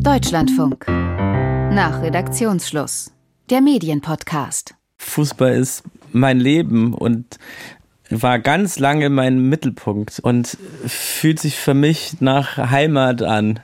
Deutschlandfunk. 0.00 0.86
Nach 0.88 2.02
Redaktionsschluss. 2.02 3.12
Der 3.50 3.60
Medienpodcast. 3.60 4.74
Fußball 4.98 5.52
ist 5.52 5.84
mein 6.12 6.40
Leben 6.40 6.94
und 6.94 7.38
war 8.10 8.38
ganz 8.38 8.78
lange 8.78 9.08
mein 9.10 9.48
Mittelpunkt 9.48 10.20
und 10.20 10.58
fühlt 10.86 11.38
sich 11.38 11.56
für 11.56 11.74
mich 11.74 12.20
nach 12.20 12.56
Heimat 12.56 13.22
an. 13.22 13.60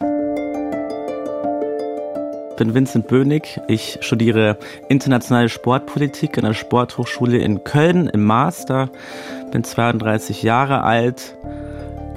Ich 2.51 2.57
bin 2.57 2.75
Vincent 2.75 3.09
Bönig. 3.09 3.61
Ich 3.69 3.99
studiere 4.01 4.59
internationale 4.89 5.49
Sportpolitik 5.49 6.39
an 6.39 6.45
der 6.45 6.55
Sporthochschule 6.55 7.39
in 7.39 7.65
Köln 7.65 8.09
im 8.09 8.25
Master. 8.25 8.91
Bin 9.51 9.65
32 9.65 10.43
Jahre 10.43 10.83
alt, 10.83 11.37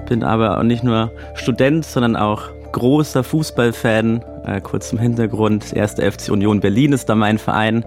bin 0.08 0.24
aber 0.24 0.60
auch 0.60 0.64
nicht 0.64 0.84
nur 0.84 1.12
Student, 1.36 1.86
sondern 1.86 2.16
auch 2.16 2.50
großer 2.74 3.24
Fußballfan. 3.24 4.24
Äh, 4.46 4.60
kurz 4.60 4.90
zum 4.90 5.00
Hintergrund, 5.00 5.74
erste 5.74 6.12
FC 6.12 6.30
Union 6.30 6.60
Berlin 6.60 6.92
ist 6.92 7.08
da 7.08 7.16
mein 7.16 7.38
Verein. 7.38 7.86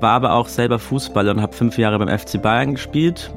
War 0.00 0.12
aber 0.12 0.32
auch 0.32 0.48
selber 0.48 0.78
Fußballer 0.78 1.32
und 1.32 1.42
habe 1.42 1.52
fünf 1.52 1.76
Jahre 1.76 1.98
beim 1.98 2.08
FC 2.08 2.40
Bayern 2.40 2.74
gespielt. 2.74 3.30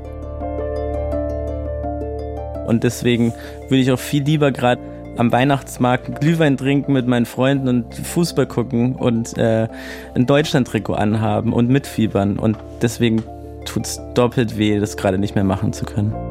Und 2.66 2.86
deswegen 2.86 3.34
würde 3.68 3.82
ich 3.82 3.92
auch 3.92 4.00
viel 4.00 4.24
lieber 4.24 4.52
gerade 4.52 4.82
am 5.18 5.32
Weihnachtsmarkt 5.32 6.22
Glühwein 6.22 6.56
trinken 6.56 6.94
mit 6.94 7.06
meinen 7.06 7.26
Freunden 7.26 7.68
und 7.68 7.94
Fußball 7.94 8.48
gucken 8.48 8.96
und 8.96 9.38
äh, 9.38 9.68
ein 10.16 10.26
Deutschland-Trikot 10.26 10.94
anhaben 10.94 11.52
und 11.52 11.70
mitfiebern. 11.70 12.40
Und 12.40 12.58
deswegen 12.82 13.24
tut 13.66 13.86
es 13.86 14.00
doppelt 14.14 14.58
weh, 14.58 14.80
das 14.80 14.96
gerade 14.96 15.18
nicht 15.18 15.36
mehr 15.36 15.44
machen 15.44 15.74
zu 15.74 15.86
können. 15.86 16.31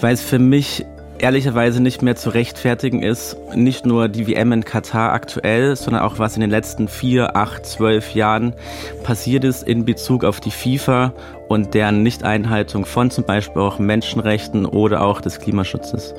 Weil 0.00 0.14
es 0.14 0.22
für 0.22 0.38
mich 0.38 0.84
ehrlicherweise 1.18 1.82
nicht 1.82 2.02
mehr 2.02 2.16
zu 2.16 2.30
rechtfertigen 2.30 3.02
ist, 3.02 3.36
nicht 3.54 3.86
nur 3.86 4.08
die 4.08 4.26
WM 4.26 4.52
in 4.52 4.64
Katar 4.64 5.12
aktuell, 5.12 5.76
sondern 5.76 6.02
auch 6.02 6.18
was 6.18 6.34
in 6.34 6.40
den 6.40 6.50
letzten 6.50 6.88
vier, 6.88 7.36
acht, 7.36 7.66
zwölf 7.66 8.14
Jahren 8.14 8.54
passiert 9.02 9.44
ist 9.44 9.62
in 9.62 9.84
Bezug 9.84 10.24
auf 10.24 10.40
die 10.40 10.50
FIFA 10.50 11.14
und 11.48 11.74
deren 11.74 12.02
Nichteinhaltung 12.02 12.84
von 12.84 13.10
zum 13.10 13.24
Beispiel 13.24 13.62
auch 13.62 13.78
Menschenrechten 13.78 14.66
oder 14.66 15.02
auch 15.02 15.20
des 15.20 15.38
Klimaschutzes. 15.38 16.14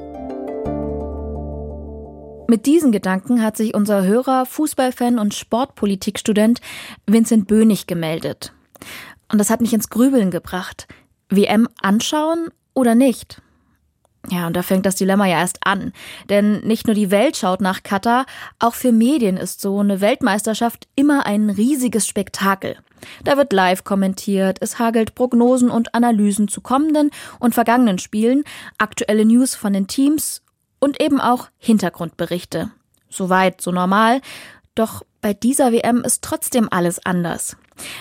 Mit 2.49 2.65
diesen 2.65 2.93
Gedanken 2.93 3.43
hat 3.43 3.57
sich 3.57 3.75
unser 3.75 4.03
Hörer, 4.05 4.45
Fußballfan 4.45 5.19
und 5.19 5.33
Sportpolitikstudent 5.33 6.61
Vincent 7.05 7.47
Bönig 7.47 7.87
gemeldet. 7.87 8.53
Und 9.29 9.37
das 9.39 9.49
hat 9.49 9.59
mich 9.59 9.73
ins 9.73 9.89
Grübeln 9.89 10.31
gebracht. 10.31 10.87
WM 11.29 11.67
anschauen 11.81 12.47
oder 12.73 12.95
nicht? 12.95 13.41
Ja, 14.29 14.47
und 14.47 14.55
da 14.55 14.61
fängt 14.61 14.85
das 14.85 14.95
Dilemma 14.95 15.25
ja 15.25 15.39
erst 15.39 15.59
an. 15.61 15.93
Denn 16.29 16.59
nicht 16.61 16.85
nur 16.85 16.95
die 16.95 17.11
Welt 17.11 17.37
schaut 17.37 17.61
nach 17.61 17.83
Katar, 17.83 18.25
auch 18.59 18.73
für 18.73 18.91
Medien 18.91 19.37
ist 19.37 19.61
so 19.61 19.79
eine 19.79 20.01
Weltmeisterschaft 20.01 20.87
immer 20.95 21.25
ein 21.25 21.49
riesiges 21.49 22.07
Spektakel. 22.07 22.77
Da 23.23 23.37
wird 23.37 23.53
live 23.53 23.83
kommentiert, 23.83 24.57
es 24.59 24.79
hagelt 24.79 25.15
Prognosen 25.15 25.69
und 25.69 25.93
Analysen 25.93 26.47
zu 26.47 26.61
kommenden 26.61 27.11
und 27.39 27.53
vergangenen 27.53 27.99
Spielen, 27.99 28.43
aktuelle 28.77 29.23
News 29.23 29.55
von 29.55 29.71
den 29.71 29.87
Teams 29.87 30.41
und 30.79 31.01
eben 31.01 31.21
auch 31.21 31.47
Hintergrundberichte. 31.57 32.71
Soweit, 33.09 33.61
so 33.61 33.71
normal. 33.71 34.21
Doch 34.75 35.03
bei 35.21 35.33
dieser 35.33 35.71
WM 35.71 36.01
ist 36.03 36.23
trotzdem 36.23 36.67
alles 36.69 37.03
anders. 37.05 37.55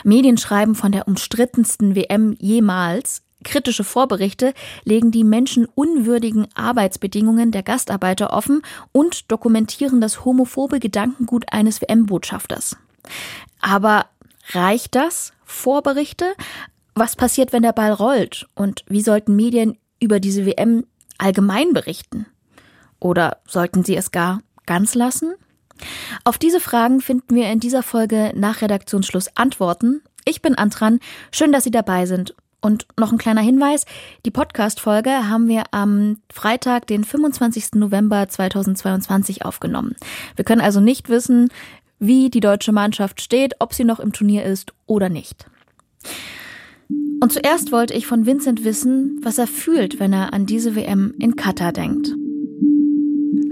Medien 0.05 0.39
schreiben 0.39 0.75
von 0.75 0.93
der 0.93 1.07
umstrittensten 1.07 1.95
WM 1.95 2.37
jemals, 2.39 3.23
Kritische 3.47 3.85
Vorberichte 3.85 4.55
legen 4.83 5.13
die 5.13 5.23
menschenunwürdigen 5.23 6.49
Arbeitsbedingungen 6.57 7.53
der 7.53 7.63
Gastarbeiter 7.63 8.33
offen 8.33 8.63
und 8.91 9.31
dokumentieren 9.31 10.01
das 10.01 10.25
homophobe 10.25 10.81
Gedankengut 10.81 11.45
eines 11.53 11.81
WM-Botschafters. 11.81 12.77
Aber 13.61 14.07
reicht 14.51 14.97
das? 14.97 15.33
Vorberichte? 15.45 16.35
Was 16.97 17.15
passiert, 17.15 17.53
wenn 17.53 17.63
der 17.63 17.73
Ball 17.73 17.93
rollt? 17.93 18.49
Und 18.57 18.85
wie 18.89 19.01
sollten 19.01 19.37
Medien 19.37 19.79
über 20.01 20.19
diese 20.19 20.45
WM 20.45 20.85
allgemein 21.17 21.73
berichten? 21.73 22.27
Oder 22.99 23.39
sollten 23.47 23.85
sie 23.85 23.95
es 23.95 24.11
gar 24.11 24.41
ganz 24.67 24.97
lassen? 24.97 25.35
Auf 26.25 26.37
diese 26.37 26.59
Fragen 26.59 27.01
finden 27.01 27.37
wir 27.37 27.49
in 27.53 27.61
dieser 27.61 27.85
Folge 27.85 28.33
nach 28.35 28.61
Redaktionsschluss 28.61 29.37
Antworten. 29.37 30.03
Ich 30.25 30.43
bin 30.43 30.57
Antran. 30.57 30.99
Schön, 31.31 31.53
dass 31.53 31.63
Sie 31.63 31.71
dabei 31.71 32.07
sind 32.07 32.35
und 32.67 32.87
noch 32.99 33.13
ein 33.13 33.19
kleiner 33.19 33.41
Hinweis, 33.41 33.85
die 34.27 34.33
Podcast-Folge 34.33 35.29
haben 35.29 35.47
wir 35.47 35.63
am 35.71 36.19
Freitag, 36.33 36.89
den 36.89 37.05
25. 37.05 37.75
November 37.77 38.29
2022 38.29 39.45
aufgenommen. 39.45 39.95
Wir 40.35 40.45
können 40.45 40.61
also 40.61 40.81
nicht 40.81 41.09
wissen, 41.09 41.49
wie 42.01 42.29
die 42.29 42.41
deutsche 42.41 42.73
Mannschaft 42.73 43.23
steht, 43.23 43.55
ob 43.61 43.73
sie 43.73 43.85
noch 43.85 44.01
im 44.01 44.13
Turnier 44.13 44.45
ist 44.45 44.73
oder 44.87 45.09
nicht. 45.09 45.47
Und 47.21 47.33
zuerst 47.33 47.71
wollte 47.71 47.95
ich 47.95 48.07
von 48.07 48.27
Vincent 48.27 48.65
wissen, 48.65 49.21
was 49.23 49.39
er 49.39 49.47
fühlt, 49.47 50.01
wenn 50.01 50.13
er 50.13 50.35
an 50.35 50.45
diese 50.45 50.75
WM 50.75 51.15
in 51.21 51.37
Katar 51.37 51.73
denkt. 51.73 52.13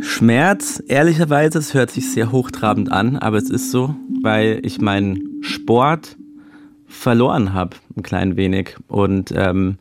Schmerz, 0.01 0.83
ehrlicherweise, 0.89 1.59
es 1.61 1.73
hört 1.73 1.93
sich 1.93 2.11
sehr 2.11 2.33
hochtrabend 2.33 2.91
an, 2.91 3.17
aber 3.17 3.39
es 3.39 3.49
ist 3.49 3.71
so, 3.71 3.95
weil 4.23 4.61
ich 4.65 4.81
meinen 4.81 5.41
Sport 5.41 6.17
verloren 6.95 7.53
habe, 7.53 7.77
ein 7.97 8.03
klein 8.03 8.37
wenig. 8.37 8.77
Und 8.89 9.33
ähm, 9.37 9.79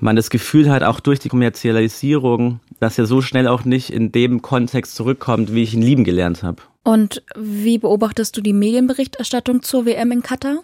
man 0.00 0.16
das 0.16 0.30
Gefühl 0.30 0.70
hat, 0.70 0.82
auch 0.82 1.00
durch 1.00 1.18
die 1.18 1.28
Kommerzialisierung, 1.28 2.60
dass 2.80 2.98
er 2.98 3.06
so 3.06 3.20
schnell 3.22 3.48
auch 3.48 3.64
nicht 3.64 3.90
in 3.90 4.12
dem 4.12 4.42
Kontext 4.42 4.94
zurückkommt, 4.94 5.54
wie 5.54 5.62
ich 5.62 5.74
ihn 5.74 5.82
lieben 5.82 6.04
gelernt 6.04 6.42
habe. 6.42 6.62
Und 6.82 7.22
wie 7.34 7.78
beobachtest 7.78 8.36
du 8.36 8.42
die 8.42 8.52
Medienberichterstattung 8.52 9.62
zur 9.62 9.86
WM 9.86 10.12
in 10.12 10.22
Katar? 10.22 10.58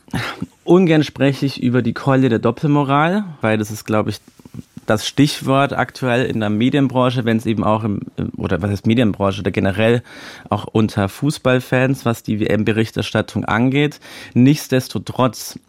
Ungern 0.64 1.02
spreche 1.02 1.46
ich 1.46 1.62
über 1.62 1.80
die 1.80 1.94
Keule 1.94 2.28
der 2.28 2.38
Doppelmoral, 2.38 3.24
weil 3.40 3.56
das 3.56 3.70
ist, 3.70 3.86
glaube 3.86 4.10
ich, 4.10 4.18
das 4.90 5.06
Stichwort 5.06 5.72
aktuell 5.72 6.26
in 6.26 6.40
der 6.40 6.50
Medienbranche, 6.50 7.24
wenn 7.24 7.36
es 7.36 7.46
eben 7.46 7.62
auch 7.62 7.84
im, 7.84 8.00
oder 8.36 8.60
was 8.60 8.70
heißt 8.70 8.86
Medienbranche 8.88 9.40
oder 9.40 9.52
generell 9.52 10.02
auch 10.48 10.66
unter 10.66 11.08
Fußballfans, 11.08 12.04
was 12.04 12.24
die 12.24 12.40
WM-Berichterstattung 12.40 13.44
angeht. 13.44 14.00
Nichtsdestotrotz 14.34 15.60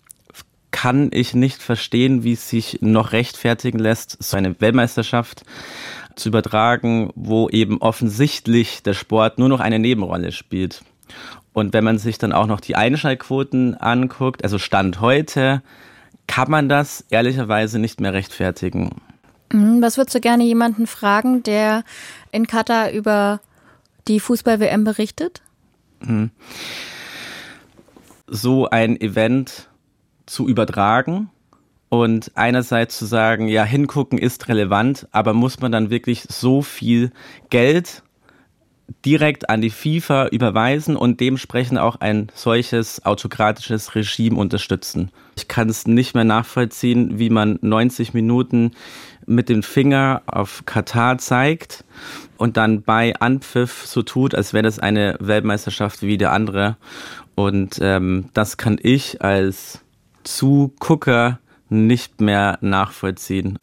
kann 0.71 1.11
ich 1.13 1.35
nicht 1.35 1.61
verstehen, 1.61 2.23
wie 2.23 2.33
es 2.33 2.49
sich 2.49 2.79
noch 2.81 3.11
rechtfertigen 3.11 3.77
lässt, 3.77 4.17
so 4.23 4.37
eine 4.37 4.59
Weltmeisterschaft 4.59 5.43
zu 6.15 6.29
übertragen, 6.29 7.11
wo 7.13 7.47
eben 7.47 7.79
offensichtlich 7.79 8.81
der 8.81 8.93
Sport 8.93 9.37
nur 9.37 9.49
noch 9.49 9.59
eine 9.59 9.77
Nebenrolle 9.77 10.31
spielt. 10.31 10.81
Und 11.53 11.73
wenn 11.73 11.83
man 11.83 11.99
sich 11.99 12.17
dann 12.17 12.33
auch 12.33 12.47
noch 12.47 12.59
die 12.59 12.75
Einschaltquoten 12.75 13.75
anguckt, 13.75 14.43
also 14.43 14.57
Stand 14.57 14.99
heute, 14.99 15.61
kann 16.25 16.49
man 16.49 16.69
das 16.69 17.05
ehrlicherweise 17.11 17.77
nicht 17.77 18.01
mehr 18.01 18.13
rechtfertigen. 18.13 19.01
Mhm, 19.51 19.81
was 19.81 19.97
würdest 19.97 20.15
du 20.15 20.21
gerne 20.21 20.43
jemanden 20.43 20.87
fragen, 20.87 21.43
der 21.43 21.83
in 22.31 22.47
Katar 22.47 22.91
über 22.91 23.41
die 24.07 24.19
Fußball-WM 24.19 24.83
berichtet? 24.83 25.41
Mhm. 26.01 26.31
So 28.27 28.69
ein 28.69 28.99
Event 28.99 29.69
zu 30.25 30.47
übertragen 30.47 31.29
und 31.89 32.31
einerseits 32.35 32.97
zu 32.97 33.05
sagen, 33.05 33.47
ja, 33.49 33.65
hingucken 33.65 34.17
ist 34.17 34.47
relevant, 34.47 35.07
aber 35.11 35.33
muss 35.33 35.59
man 35.59 35.71
dann 35.71 35.89
wirklich 35.89 36.23
so 36.29 36.61
viel 36.61 37.11
Geld 37.49 38.03
direkt 39.05 39.49
an 39.49 39.61
die 39.61 39.69
FIFA 39.69 40.27
überweisen 40.27 40.95
und 40.95 41.19
dementsprechend 41.19 41.79
auch 41.79 41.97
ein 41.97 42.27
solches 42.33 43.05
autokratisches 43.05 43.95
Regime 43.95 44.37
unterstützen. 44.37 45.11
Ich 45.35 45.47
kann 45.47 45.69
es 45.69 45.87
nicht 45.87 46.13
mehr 46.13 46.23
nachvollziehen, 46.23 47.19
wie 47.19 47.29
man 47.29 47.57
90 47.61 48.13
Minuten 48.13 48.71
mit 49.31 49.49
dem 49.49 49.63
Finger 49.63 50.21
auf 50.25 50.63
Katar 50.65 51.17
zeigt 51.17 51.83
und 52.37 52.57
dann 52.57 52.83
bei 52.83 53.15
Anpfiff 53.19 53.85
so 53.85 54.01
tut, 54.01 54.35
als 54.35 54.53
wäre 54.53 54.63
das 54.63 54.79
eine 54.79 55.15
Weltmeisterschaft 55.19 56.01
wie 56.01 56.17
der 56.17 56.31
andere. 56.31 56.77
Und 57.35 57.79
ähm, 57.81 58.29
das 58.33 58.57
kann 58.57 58.77
ich 58.81 59.21
als 59.21 59.79
Zugucker 60.23 61.39
nicht 61.69 62.21
mehr 62.21 62.57
nachvollziehen. 62.61 63.57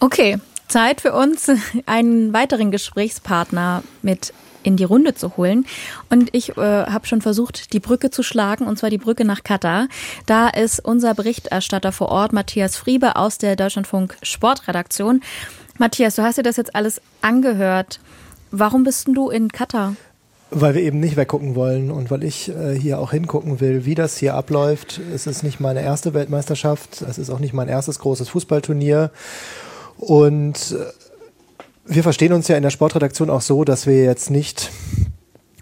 Okay, 0.00 0.38
Zeit 0.68 1.02
für 1.02 1.12
uns, 1.12 1.50
einen 1.86 2.32
weiteren 2.32 2.70
Gesprächspartner 2.70 3.82
mit 4.00 4.32
in 4.62 4.76
die 4.76 4.84
Runde 4.84 5.14
zu 5.14 5.36
holen. 5.36 5.66
Und 6.10 6.30
ich 6.32 6.56
äh, 6.56 6.60
habe 6.60 7.06
schon 7.06 7.20
versucht, 7.20 7.72
die 7.72 7.80
Brücke 7.80 8.10
zu 8.10 8.22
schlagen, 8.22 8.66
und 8.66 8.78
zwar 8.78 8.90
die 8.90 8.98
Brücke 8.98 9.24
nach 9.24 9.44
Katar. 9.44 9.88
Da 10.26 10.48
ist 10.48 10.80
unser 10.80 11.14
Berichterstatter 11.14 11.92
vor 11.92 12.08
Ort, 12.08 12.32
Matthias 12.32 12.76
Friebe 12.76 13.16
aus 13.16 13.38
der 13.38 13.56
Deutschlandfunk 13.56 14.16
Sportredaktion. 14.22 15.22
Matthias, 15.78 16.16
du 16.16 16.22
hast 16.22 16.38
dir 16.38 16.42
das 16.42 16.56
jetzt 16.56 16.74
alles 16.74 17.00
angehört. 17.22 18.00
Warum 18.50 18.84
bist 18.84 19.06
denn 19.06 19.14
du 19.14 19.30
in 19.30 19.48
Katar? 19.50 19.96
Weil 20.50 20.74
wir 20.74 20.82
eben 20.82 21.00
nicht 21.00 21.16
weggucken 21.16 21.54
wollen 21.54 21.90
und 21.90 22.10
weil 22.10 22.22
ich 22.22 22.50
äh, 22.50 22.78
hier 22.78 22.98
auch 22.98 23.12
hingucken 23.12 23.60
will, 23.60 23.86
wie 23.86 23.94
das 23.94 24.18
hier 24.18 24.34
abläuft. 24.34 25.00
Es 25.14 25.26
ist 25.26 25.42
nicht 25.42 25.60
meine 25.60 25.80
erste 25.80 26.12
Weltmeisterschaft, 26.12 27.00
es 27.00 27.16
ist 27.16 27.30
auch 27.30 27.38
nicht 27.38 27.54
mein 27.54 27.68
erstes 27.68 27.98
großes 27.98 28.28
Fußballturnier. 28.28 29.10
Und 29.96 30.72
äh, 30.72 30.84
Wir 31.84 32.02
verstehen 32.02 32.32
uns 32.32 32.48
ja 32.48 32.56
in 32.56 32.62
der 32.62 32.70
Sportredaktion 32.70 33.28
auch 33.28 33.40
so, 33.40 33.64
dass 33.64 33.86
wir 33.86 34.04
jetzt 34.04 34.30
nicht 34.30 34.70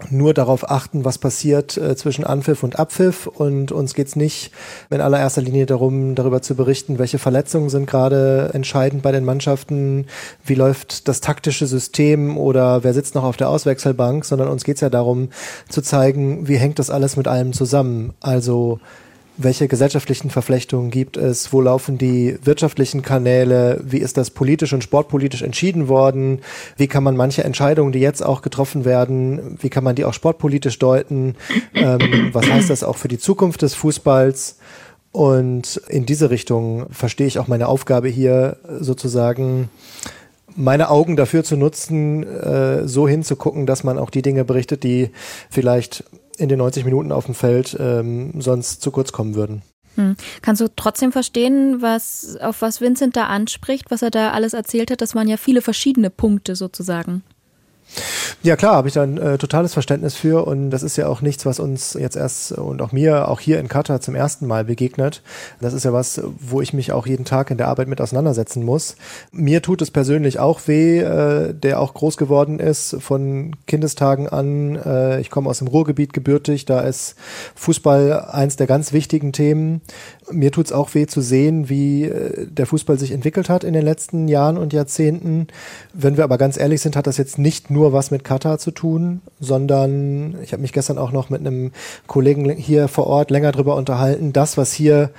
nur 0.09 0.33
darauf 0.33 0.69
achten, 0.69 1.05
was 1.05 1.17
passiert 1.17 1.77
äh, 1.77 1.95
zwischen 1.95 2.23
Anpfiff 2.23 2.63
und 2.63 2.79
Abpfiff. 2.79 3.27
Und 3.27 3.71
uns 3.71 3.93
geht's 3.93 4.15
nicht 4.15 4.51
in 4.89 5.01
allererster 5.01 5.41
Linie 5.41 5.65
darum, 5.65 6.15
darüber 6.15 6.41
zu 6.41 6.55
berichten, 6.55 6.99
welche 6.99 7.19
Verletzungen 7.19 7.69
sind 7.69 7.87
gerade 7.87 8.51
entscheidend 8.53 9.03
bei 9.03 9.11
den 9.11 9.25
Mannschaften, 9.25 10.07
wie 10.45 10.55
läuft 10.55 11.07
das 11.07 11.21
taktische 11.21 11.67
System 11.67 12.37
oder 12.37 12.83
wer 12.83 12.93
sitzt 12.93 13.15
noch 13.15 13.23
auf 13.23 13.37
der 13.37 13.49
Auswechselbank, 13.49 14.25
sondern 14.25 14.47
uns 14.47 14.63
geht's 14.63 14.81
ja 14.81 14.89
darum 14.89 15.29
zu 15.69 15.81
zeigen, 15.81 16.47
wie 16.47 16.57
hängt 16.57 16.79
das 16.79 16.89
alles 16.89 17.17
mit 17.17 17.27
allem 17.27 17.53
zusammen. 17.53 18.13
Also 18.19 18.79
welche 19.37 19.67
gesellschaftlichen 19.67 20.29
Verflechtungen 20.29 20.91
gibt 20.91 21.17
es? 21.17 21.53
Wo 21.53 21.61
laufen 21.61 21.97
die 21.97 22.37
wirtschaftlichen 22.43 23.01
Kanäle? 23.01 23.81
Wie 23.83 23.97
ist 23.97 24.17
das 24.17 24.29
politisch 24.29 24.73
und 24.73 24.83
sportpolitisch 24.83 25.41
entschieden 25.41 25.87
worden? 25.87 26.41
Wie 26.77 26.87
kann 26.87 27.03
man 27.03 27.15
manche 27.15 27.43
Entscheidungen, 27.43 27.91
die 27.91 27.99
jetzt 27.99 28.23
auch 28.23 28.41
getroffen 28.41 28.85
werden, 28.85 29.57
wie 29.61 29.69
kann 29.69 29.83
man 29.83 29.95
die 29.95 30.05
auch 30.05 30.13
sportpolitisch 30.13 30.79
deuten? 30.79 31.35
Ähm, 31.73 32.29
was 32.33 32.49
heißt 32.49 32.69
das 32.69 32.83
auch 32.83 32.97
für 32.97 33.07
die 33.07 33.19
Zukunft 33.19 33.61
des 33.61 33.73
Fußballs? 33.73 34.57
Und 35.11 35.81
in 35.89 36.05
diese 36.05 36.29
Richtung 36.29 36.85
verstehe 36.91 37.27
ich 37.27 37.39
auch 37.39 37.47
meine 37.47 37.67
Aufgabe 37.67 38.07
hier 38.07 38.57
sozusagen 38.79 39.69
meine 40.55 40.89
Augen 40.89 41.15
dafür 41.15 41.43
zu 41.43 41.55
nutzen, 41.55 42.23
äh, 42.23 42.87
so 42.87 43.07
hinzugucken, 43.07 43.65
dass 43.65 43.83
man 43.83 43.97
auch 43.97 44.09
die 44.09 44.21
Dinge 44.21 44.43
berichtet, 44.43 44.83
die 44.83 45.11
vielleicht 45.49 46.03
in 46.37 46.49
den 46.49 46.59
90 46.59 46.85
Minuten 46.85 47.11
auf 47.11 47.25
dem 47.25 47.35
Feld 47.35 47.75
ähm, 47.79 48.39
sonst 48.41 48.81
zu 48.81 48.91
kurz 48.91 49.11
kommen 49.11 49.35
würden. 49.35 49.61
Hm. 49.95 50.15
Kannst 50.41 50.61
du 50.61 50.67
trotzdem 50.75 51.11
verstehen, 51.11 51.81
was, 51.81 52.37
auf 52.39 52.61
was 52.61 52.81
Vincent 52.81 53.15
da 53.15 53.25
anspricht, 53.25 53.91
was 53.91 54.01
er 54.01 54.11
da 54.11 54.31
alles 54.31 54.53
erzählt 54.53 54.91
hat? 54.91 55.01
Das 55.01 55.15
waren 55.15 55.27
ja 55.27 55.37
viele 55.37 55.61
verschiedene 55.61 56.09
Punkte 56.09 56.55
sozusagen. 56.55 57.23
Ja 58.43 58.55
klar, 58.55 58.75
habe 58.75 58.87
ich 58.87 58.93
da 58.93 59.03
ein 59.03 59.17
äh, 59.17 59.37
totales 59.37 59.73
Verständnis 59.73 60.15
für 60.15 60.47
und 60.47 60.71
das 60.71 60.81
ist 60.81 60.97
ja 60.97 61.07
auch 61.07 61.21
nichts, 61.21 61.45
was 61.45 61.59
uns 61.59 61.93
jetzt 61.93 62.15
erst 62.15 62.53
und 62.53 62.81
auch 62.81 62.91
mir 62.91 63.27
auch 63.27 63.39
hier 63.39 63.59
in 63.59 63.67
Katar 63.67 64.01
zum 64.01 64.15
ersten 64.15 64.47
Mal 64.47 64.65
begegnet. 64.65 65.21
Das 65.59 65.73
ist 65.73 65.85
ja 65.85 65.93
was, 65.93 66.21
wo 66.39 66.61
ich 66.61 66.73
mich 66.73 66.91
auch 66.91 67.05
jeden 67.05 67.25
Tag 67.25 67.51
in 67.51 67.57
der 67.57 67.67
Arbeit 67.67 67.87
mit 67.87 68.01
auseinandersetzen 68.01 68.63
muss. 68.63 68.95
Mir 69.31 69.61
tut 69.61 69.81
es 69.81 69.91
persönlich 69.91 70.39
auch 70.39 70.67
weh, 70.67 70.99
äh, 70.99 71.53
der 71.53 71.79
auch 71.79 71.93
groß 71.93 72.17
geworden 72.17 72.59
ist 72.59 72.97
von 72.99 73.55
Kindestagen 73.67 74.27
an. 74.27 74.75
Äh, 74.75 75.21
ich 75.21 75.29
komme 75.29 75.49
aus 75.49 75.59
dem 75.59 75.67
Ruhrgebiet 75.67 76.13
gebürtig, 76.13 76.65
da 76.65 76.81
ist 76.81 77.15
Fußball 77.55 78.25
eins 78.31 78.55
der 78.55 78.67
ganz 78.67 78.93
wichtigen 78.93 79.33
Themen. 79.33 79.81
Mir 80.31 80.51
tut 80.51 80.67
es 80.67 80.71
auch 80.71 80.93
weh 80.95 81.05
zu 81.05 81.21
sehen, 81.21 81.69
wie 81.69 82.05
äh, 82.05 82.47
der 82.47 82.65
Fußball 82.65 82.97
sich 82.97 83.11
entwickelt 83.11 83.49
hat 83.49 83.63
in 83.63 83.73
den 83.73 83.83
letzten 83.83 84.27
Jahren 84.27 84.57
und 84.57 84.73
Jahrzehnten. 84.73 85.47
Wenn 85.93 86.17
wir 86.17 86.23
aber 86.23 86.37
ganz 86.37 86.57
ehrlich 86.57 86.81
sind, 86.81 86.95
hat 86.95 87.05
das 87.05 87.17
jetzt 87.17 87.37
nicht 87.37 87.69
nur 87.69 87.80
was 87.93 88.11
mit 88.11 88.23
Katar 88.23 88.59
zu 88.59 88.71
tun, 88.71 89.21
sondern 89.39 90.35
ich 90.43 90.53
habe 90.53 90.61
mich 90.61 90.73
gestern 90.73 90.97
auch 90.97 91.11
noch 91.11 91.29
mit 91.29 91.41
einem 91.41 91.71
Kollegen 92.07 92.49
hier 92.49 92.87
vor 92.87 93.07
Ort 93.07 93.31
länger 93.31 93.51
drüber 93.51 93.75
unterhalten. 93.75 94.33
Das, 94.33 94.57
was 94.57 94.73
hier 94.73 95.11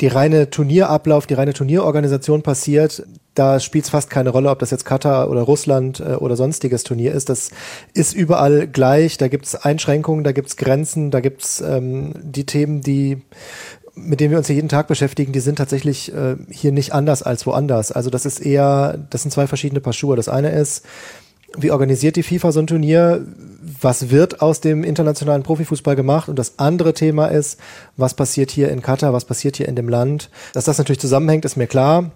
die 0.00 0.06
reine 0.08 0.50
Turnierablauf, 0.50 1.26
die 1.26 1.34
reine 1.34 1.52
Turnierorganisation 1.52 2.42
passiert, 2.42 3.04
da 3.34 3.60
spielt 3.60 3.84
es 3.84 3.90
fast 3.90 4.10
keine 4.10 4.30
Rolle, 4.30 4.50
ob 4.50 4.58
das 4.58 4.70
jetzt 4.70 4.84
Katar 4.84 5.30
oder 5.30 5.42
Russland 5.42 6.00
äh, 6.00 6.14
oder 6.14 6.36
sonstiges 6.36 6.84
Turnier 6.84 7.12
ist. 7.12 7.28
Das 7.28 7.50
ist 7.94 8.14
überall 8.14 8.66
gleich. 8.66 9.16
Da 9.16 9.28
gibt 9.28 9.46
es 9.46 9.54
Einschränkungen, 9.54 10.24
da 10.24 10.32
gibt 10.32 10.48
es 10.48 10.56
Grenzen, 10.56 11.10
da 11.10 11.20
gibt 11.20 11.42
es 11.42 11.60
ähm, 11.60 12.12
die 12.22 12.44
Themen, 12.44 12.82
die 12.82 13.22
mit 13.94 14.20
denen 14.20 14.30
wir 14.30 14.38
uns 14.38 14.46
hier 14.46 14.56
jeden 14.56 14.70
Tag 14.70 14.88
beschäftigen, 14.88 15.32
die 15.32 15.40
sind 15.40 15.56
tatsächlich 15.56 16.14
äh, 16.14 16.36
hier 16.50 16.72
nicht 16.72 16.94
anders 16.94 17.22
als 17.22 17.46
woanders. 17.46 17.92
Also 17.92 18.08
das 18.08 18.24
ist 18.24 18.40
eher, 18.40 18.98
das 19.10 19.22
sind 19.22 19.32
zwei 19.32 19.46
verschiedene 19.46 19.80
Paar 19.80 19.92
Schuhe. 19.92 20.16
Das 20.16 20.28
eine 20.28 20.50
ist, 20.50 20.86
wie 21.58 21.70
organisiert 21.70 22.16
die 22.16 22.22
FIFA 22.22 22.52
so 22.52 22.60
ein 22.60 22.66
Turnier? 22.66 23.26
Was 23.80 24.10
wird 24.10 24.42
aus 24.42 24.60
dem 24.60 24.84
internationalen 24.84 25.42
Profifußball 25.42 25.96
gemacht? 25.96 26.28
Und 26.28 26.38
das 26.38 26.58
andere 26.58 26.94
Thema 26.94 27.26
ist, 27.26 27.58
was 27.96 28.14
passiert 28.14 28.50
hier 28.50 28.70
in 28.70 28.82
Katar? 28.82 29.12
Was 29.12 29.24
passiert 29.24 29.56
hier 29.56 29.68
in 29.68 29.76
dem 29.76 29.88
Land? 29.88 30.30
Dass 30.52 30.64
das 30.64 30.78
natürlich 30.78 31.00
zusammenhängt, 31.00 31.44
ist 31.44 31.56
mir 31.56 31.66
klar. 31.66 32.10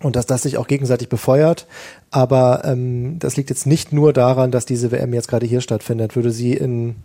Und 0.00 0.14
dass 0.14 0.26
das 0.26 0.42
sich 0.42 0.58
auch 0.58 0.68
gegenseitig 0.68 1.08
befeuert. 1.08 1.66
Aber 2.10 2.62
ähm, 2.64 3.18
das 3.18 3.36
liegt 3.36 3.50
jetzt 3.50 3.66
nicht 3.66 3.92
nur 3.92 4.12
daran, 4.12 4.50
dass 4.50 4.64
diese 4.64 4.92
WM 4.92 5.12
jetzt 5.12 5.28
gerade 5.28 5.46
hier 5.46 5.60
stattfindet. 5.60 6.14
Würde 6.14 6.30
sie 6.30 6.52
in 6.54 6.96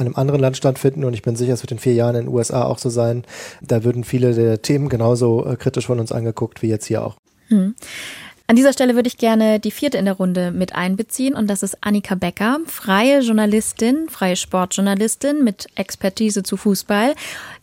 einem 0.00 0.14
anderen 0.16 0.40
Land 0.40 0.56
stattfinden 0.56 1.04
und 1.04 1.14
ich 1.14 1.22
bin 1.22 1.36
sicher, 1.36 1.52
es 1.52 1.62
wird 1.62 1.72
in 1.72 1.78
vier 1.78 1.94
Jahren 1.94 2.14
in 2.14 2.26
den 2.26 2.34
USA 2.34 2.64
auch 2.64 2.78
so 2.78 2.88
sein. 2.88 3.24
Da 3.60 3.84
würden 3.84 4.04
viele 4.04 4.34
der 4.34 4.62
Themen 4.62 4.88
genauso 4.88 5.44
äh, 5.46 5.56
kritisch 5.56 5.86
von 5.86 6.00
uns 6.00 6.12
angeguckt 6.12 6.62
wie 6.62 6.68
jetzt 6.68 6.86
hier 6.86 7.04
auch. 7.04 7.16
Hm. 7.48 7.74
An 8.50 8.56
dieser 8.56 8.72
Stelle 8.72 8.94
würde 8.94 9.08
ich 9.08 9.18
gerne 9.18 9.60
die 9.60 9.70
vierte 9.70 9.98
in 9.98 10.06
der 10.06 10.14
Runde 10.14 10.52
mit 10.52 10.74
einbeziehen 10.74 11.34
und 11.34 11.48
das 11.48 11.62
ist 11.62 11.76
Annika 11.82 12.14
Becker, 12.14 12.60
freie 12.64 13.20
Journalistin, 13.20 14.08
freie 14.08 14.36
Sportjournalistin 14.36 15.44
mit 15.44 15.66
Expertise 15.74 16.42
zu 16.42 16.56
Fußball. 16.56 17.14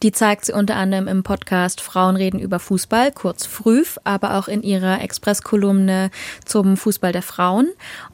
Die 0.03 0.11
zeigt 0.11 0.45
sie 0.45 0.53
unter 0.53 0.75
anderem 0.75 1.07
im 1.07 1.23
Podcast 1.23 1.81
Frauen 1.81 2.15
reden 2.15 2.39
über 2.39 2.59
Fußball, 2.59 3.11
kurz 3.11 3.47
FRÜF, 3.47 3.97
aber 4.03 4.35
auch 4.35 4.47
in 4.47 4.61
ihrer 4.61 5.01
Expresskolumne 5.01 6.11
zum 6.45 6.77
Fußball 6.77 7.11
der 7.11 7.23
Frauen 7.23 7.69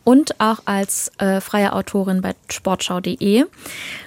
und 0.06 0.40
auch 0.40 0.60
als 0.64 1.12
äh, 1.18 1.42
freie 1.42 1.74
Autorin 1.74 2.22
bei 2.22 2.36
sportschau.de. 2.50 3.48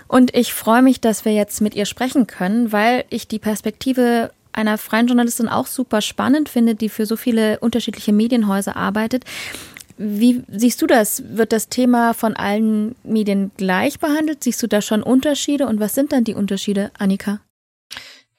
Und 0.09 0.35
ich 0.35 0.55
freue 0.55 0.81
mich, 0.81 1.03
dass 1.03 1.27
wir 1.27 1.33
jetzt 1.33 1.61
mit 1.61 1.75
ihr 1.75 1.85
sprechen 1.85 2.27
können, 2.27 2.73
weil 2.73 3.05
ich 3.11 3.29
die 3.29 3.39
Perspektive 3.39 4.31
einer 4.55 4.79
freien 4.79 5.07
Journalistin 5.07 5.49
auch 5.49 5.67
super 5.67 6.01
spannend 6.01 6.49
finde, 6.49 6.75
die 6.75 6.89
für 6.89 7.07
so 7.07 7.17
viele 7.17 7.59
unterschiedliche 7.61 8.13
Medienhäuser 8.13 8.77
arbeitet. 8.77 9.25
Wie 9.97 10.43
siehst 10.49 10.83
du 10.83 10.87
das? 10.87 11.23
Wird 11.37 11.53
das 11.53 11.69
Thema 11.69 12.15
von 12.15 12.35
allen 12.35 12.97
Medien 13.05 13.53
gleich 13.57 14.01
behandelt? 14.01 14.43
Siehst 14.43 14.63
du 14.63 14.67
da 14.67 14.83
schon 14.83 15.03
Unterschiede? 15.03 15.67
Und 15.67 15.79
was 15.79 15.95
sind 15.95 16.13
dann 16.13 16.25
die 16.25 16.35
Unterschiede, 16.35 16.91
Annika? 16.99 17.41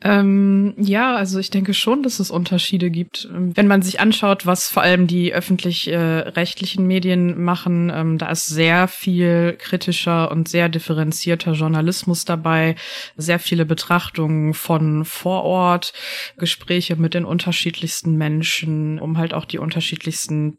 Ähm, 0.01 0.73
ja, 0.77 1.15
also 1.15 1.39
ich 1.39 1.49
denke 1.49 1.73
schon, 1.73 2.03
dass 2.03 2.19
es 2.19 2.29
Unterschiede 2.29 2.91
gibt. 2.91 3.29
Wenn 3.31 3.67
man 3.67 3.81
sich 3.81 4.01
anschaut, 4.01 4.45
was 4.45 4.69
vor 4.69 4.83
allem 4.83 5.07
die 5.07 5.33
öffentlich-rechtlichen 5.33 6.83
äh, 6.83 6.87
Medien 6.87 7.41
machen, 7.41 7.91
ähm, 7.93 8.17
da 8.17 8.29
ist 8.29 8.45
sehr 8.47 8.89
viel 8.89 9.55
kritischer 9.57 10.31
und 10.31 10.49
sehr 10.49 10.67
differenzierter 10.67 11.53
Journalismus 11.53 12.25
dabei, 12.25 12.75
sehr 13.15 13.39
viele 13.39 13.65
Betrachtungen 13.65 14.53
von 14.53 15.05
vor 15.05 15.43
Ort, 15.43 15.93
Gespräche 16.37 16.97
mit 16.97 17.13
den 17.13 17.23
unterschiedlichsten 17.23 18.17
Menschen, 18.17 18.99
um 18.99 19.17
halt 19.17 19.33
auch 19.33 19.45
die 19.45 19.59
unterschiedlichsten 19.59 20.57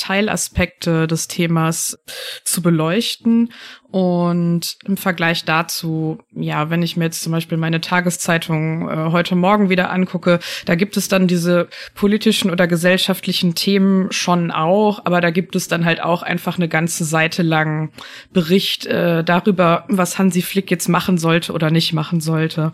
Teilaspekte 0.00 1.06
des 1.06 1.28
Themas 1.28 1.98
zu 2.44 2.62
beleuchten. 2.62 3.52
Und 3.90 4.76
im 4.84 4.96
Vergleich 4.96 5.44
dazu, 5.44 6.18
ja, 6.30 6.70
wenn 6.70 6.80
ich 6.80 6.96
mir 6.96 7.06
jetzt 7.06 7.22
zum 7.22 7.32
Beispiel 7.32 7.58
meine 7.58 7.80
Tageszeitung 7.80 8.88
äh, 8.88 9.10
heute 9.10 9.34
Morgen 9.34 9.68
wieder 9.68 9.90
angucke, 9.90 10.38
da 10.64 10.76
gibt 10.76 10.96
es 10.96 11.08
dann 11.08 11.26
diese 11.26 11.68
politischen 11.96 12.52
oder 12.52 12.68
gesellschaftlichen 12.68 13.56
Themen 13.56 14.12
schon 14.12 14.52
auch, 14.52 15.04
aber 15.04 15.20
da 15.20 15.30
gibt 15.30 15.56
es 15.56 15.66
dann 15.66 15.84
halt 15.84 16.00
auch 16.00 16.22
einfach 16.22 16.56
eine 16.56 16.68
ganze 16.68 17.04
Seite 17.04 17.42
lang 17.42 17.90
Bericht 18.32 18.86
äh, 18.86 19.24
darüber, 19.24 19.86
was 19.88 20.18
Hansi 20.18 20.42
Flick 20.42 20.70
jetzt 20.70 20.88
machen 20.88 21.18
sollte 21.18 21.52
oder 21.52 21.72
nicht 21.72 21.92
machen 21.92 22.20
sollte. 22.20 22.70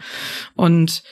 Und 0.55 1.03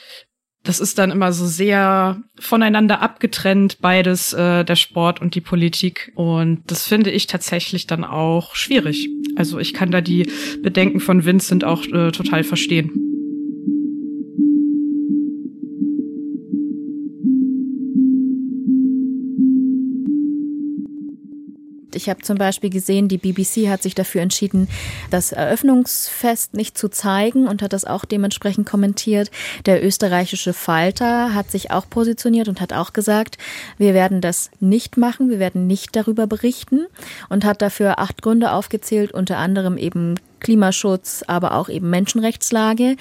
das 0.65 0.81
ist 0.81 0.99
dann 0.99 1.11
immer 1.11 1.33
so 1.33 1.47
sehr 1.47 2.23
voneinander 2.41 3.03
abgetrennt, 3.03 3.79
beides, 3.81 4.33
äh, 4.33 4.65
der 4.65 4.77
Sport 4.77 5.21
und 5.21 5.35
die 5.35 5.43
Politik. 5.43 6.11
Und 6.15 6.63
das 6.67 6.89
finde 6.89 7.11
ich 7.11 7.27
tatsächlich 7.27 7.87
dann 7.87 8.03
auch 8.03 8.55
schwierig. 8.57 9.11
Also 9.37 9.59
ich 9.59 9.75
kann 9.75 9.91
da 9.91 10.01
die 10.01 10.27
Bedenken 10.63 11.01
von 11.01 11.25
Vincent 11.25 11.65
auch 11.65 11.85
äh, 11.87 12.11
total 12.13 12.45
verstehen. 12.45 13.14
Ich 21.95 22.09
habe 22.09 22.23
zum 22.23 22.39
Beispiel 22.39 22.71
gesehen, 22.71 23.09
die 23.09 23.19
BBC 23.19 23.69
hat 23.69 23.83
sich 23.83 23.95
dafür 23.95 24.23
entschieden, 24.23 24.69
das 25.11 25.33
Eröffnungsfest 25.33 26.55
nicht 26.55 26.77
zu 26.77 26.89
zeigen 26.89 27.47
und 27.49 27.63
hat 27.63 27.73
das 27.73 27.85
auch 27.85 28.05
dementsprechend 28.05 28.69
kommentiert. 28.69 29.31
Der 29.67 29.85
österreichische 29.85 30.53
Falter 30.53 31.35
hat 31.35 31.51
sich 31.51 31.71
auch 31.71 31.89
positioniert 31.89 32.49
und 32.49 32.61
hat 32.61 32.73
auch 32.73 32.93
gesagt, 32.93 33.39
wir 33.79 33.95
werden 33.95 34.21
das 34.21 34.51
nicht 34.61 34.97
machen, 34.97 35.31
wir 35.31 35.39
werden 35.39 35.67
nicht 35.67 35.97
darüber 35.97 36.27
berichten 36.27 36.87
und 37.29 37.45
hat 37.45 37.63
dafür 37.63 37.99
acht 37.99 38.23
Gründe 38.23 38.53
aufgezählt, 38.53 39.13
unter 39.13 39.39
anderem 39.39 39.77
eben 39.79 40.17
Klimaschutz, 40.45 41.25
aber 41.27 41.55
auch 41.55 41.69
eben 41.69 41.91
Menschenrechtslage. 41.91 42.97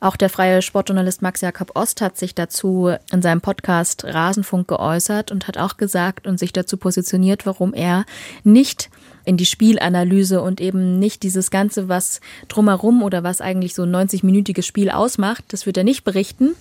Auch 0.00 0.16
der 0.16 0.28
freie 0.28 0.62
Sportjournalist 0.62 1.22
Max 1.22 1.40
Jakob 1.42 1.72
Ost 1.74 2.00
hat 2.00 2.16
sich 2.16 2.34
dazu 2.34 2.90
in 3.12 3.22
seinem 3.22 3.40
Podcast 3.40 4.04
Rasenfunk 4.04 4.66
geäußert 4.66 5.30
und 5.30 5.46
hat 5.46 5.58
auch 5.58 5.76
gesagt 5.76 6.26
und 6.26 6.38
sich 6.38 6.52
dazu 6.52 6.76
positioniert, 6.76 7.46
warum 7.46 7.72
er 7.74 8.04
nicht 8.42 8.90
in 9.24 9.36
die 9.36 9.46
Spielanalyse 9.46 10.40
und 10.40 10.60
eben 10.60 10.98
nicht 10.98 11.22
dieses 11.22 11.50
Ganze, 11.50 11.88
was 11.88 12.20
drumherum 12.48 13.02
oder 13.02 13.22
was 13.22 13.40
eigentlich 13.40 13.74
so 13.74 13.82
ein 13.82 13.94
90-minütiges 13.94 14.64
Spiel 14.64 14.90
ausmacht, 14.90 15.44
das 15.48 15.66
wird 15.66 15.76
er 15.76 15.84
nicht 15.84 16.04
berichten. 16.04 16.54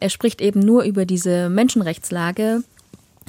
Er 0.00 0.10
spricht 0.10 0.40
eben 0.40 0.60
nur 0.60 0.82
über 0.82 1.06
diese 1.06 1.48
Menschenrechtslage 1.48 2.62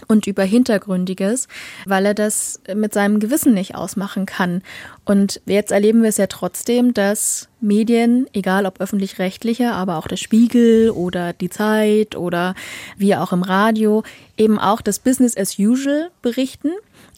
und 0.08 0.28
über 0.28 0.44
Hintergründiges, 0.44 1.48
weil 1.86 2.06
er 2.06 2.14
das 2.14 2.62
mit 2.74 2.94
seinem 2.94 3.20
Gewissen 3.20 3.54
nicht 3.54 3.76
ausmachen 3.76 4.26
kann. 4.26 4.62
Und 5.06 5.42
jetzt 5.46 5.72
erleben 5.72 6.02
wir 6.02 6.10
es 6.10 6.18
ja 6.18 6.28
trotzdem, 6.28 6.94
dass 6.94 7.50
Medien, 7.62 8.28
egal 8.34 8.66
ob 8.66 8.80
öffentlich-rechtliche, 8.80 9.72
aber 9.72 9.98
auch 9.98 10.08
der 10.08 10.18
Spiegel 10.18 10.92
oder 10.92 11.34
die 11.34 11.50
Zeit 11.50 12.16
oder 12.16 12.56
wie 12.98 13.16
auch 13.16 13.34
im 13.34 13.44
Radio, 13.44 14.04
eben 14.38 14.60
auch 14.60 14.82
das 14.82 15.00
Business 15.00 15.36
as 15.36 15.60
usual 15.60 16.10
berichten 16.22 16.72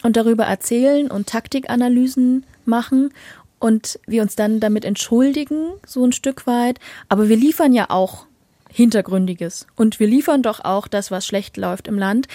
und 0.04 0.18
darüber 0.18 0.46
erzählen 0.46 1.12
und 1.12 1.28
Taktikanalysen 1.28 2.46
machen 2.66 3.12
und 3.60 4.00
wir 4.08 4.24
uns 4.24 4.36
dann 4.36 4.60
damit 4.60 4.84
entschuldigen, 4.86 5.74
so 5.86 6.04
ein 6.04 6.12
Stück 6.12 6.48
weit. 6.48 6.80
Aber 7.10 7.30
wir 7.30 7.38
liefern 7.38 7.74
ja 7.74 7.90
auch 7.90 8.26
Hintergründiges 8.70 9.68
und 9.76 10.00
wir 10.00 10.08
liefern 10.08 10.42
doch 10.42 10.62
auch 10.62 10.88
das, 10.88 11.12
was 11.12 11.26
schlecht 11.26 11.58
läuft 11.58 11.88
im 11.88 12.00
Land 12.00 12.28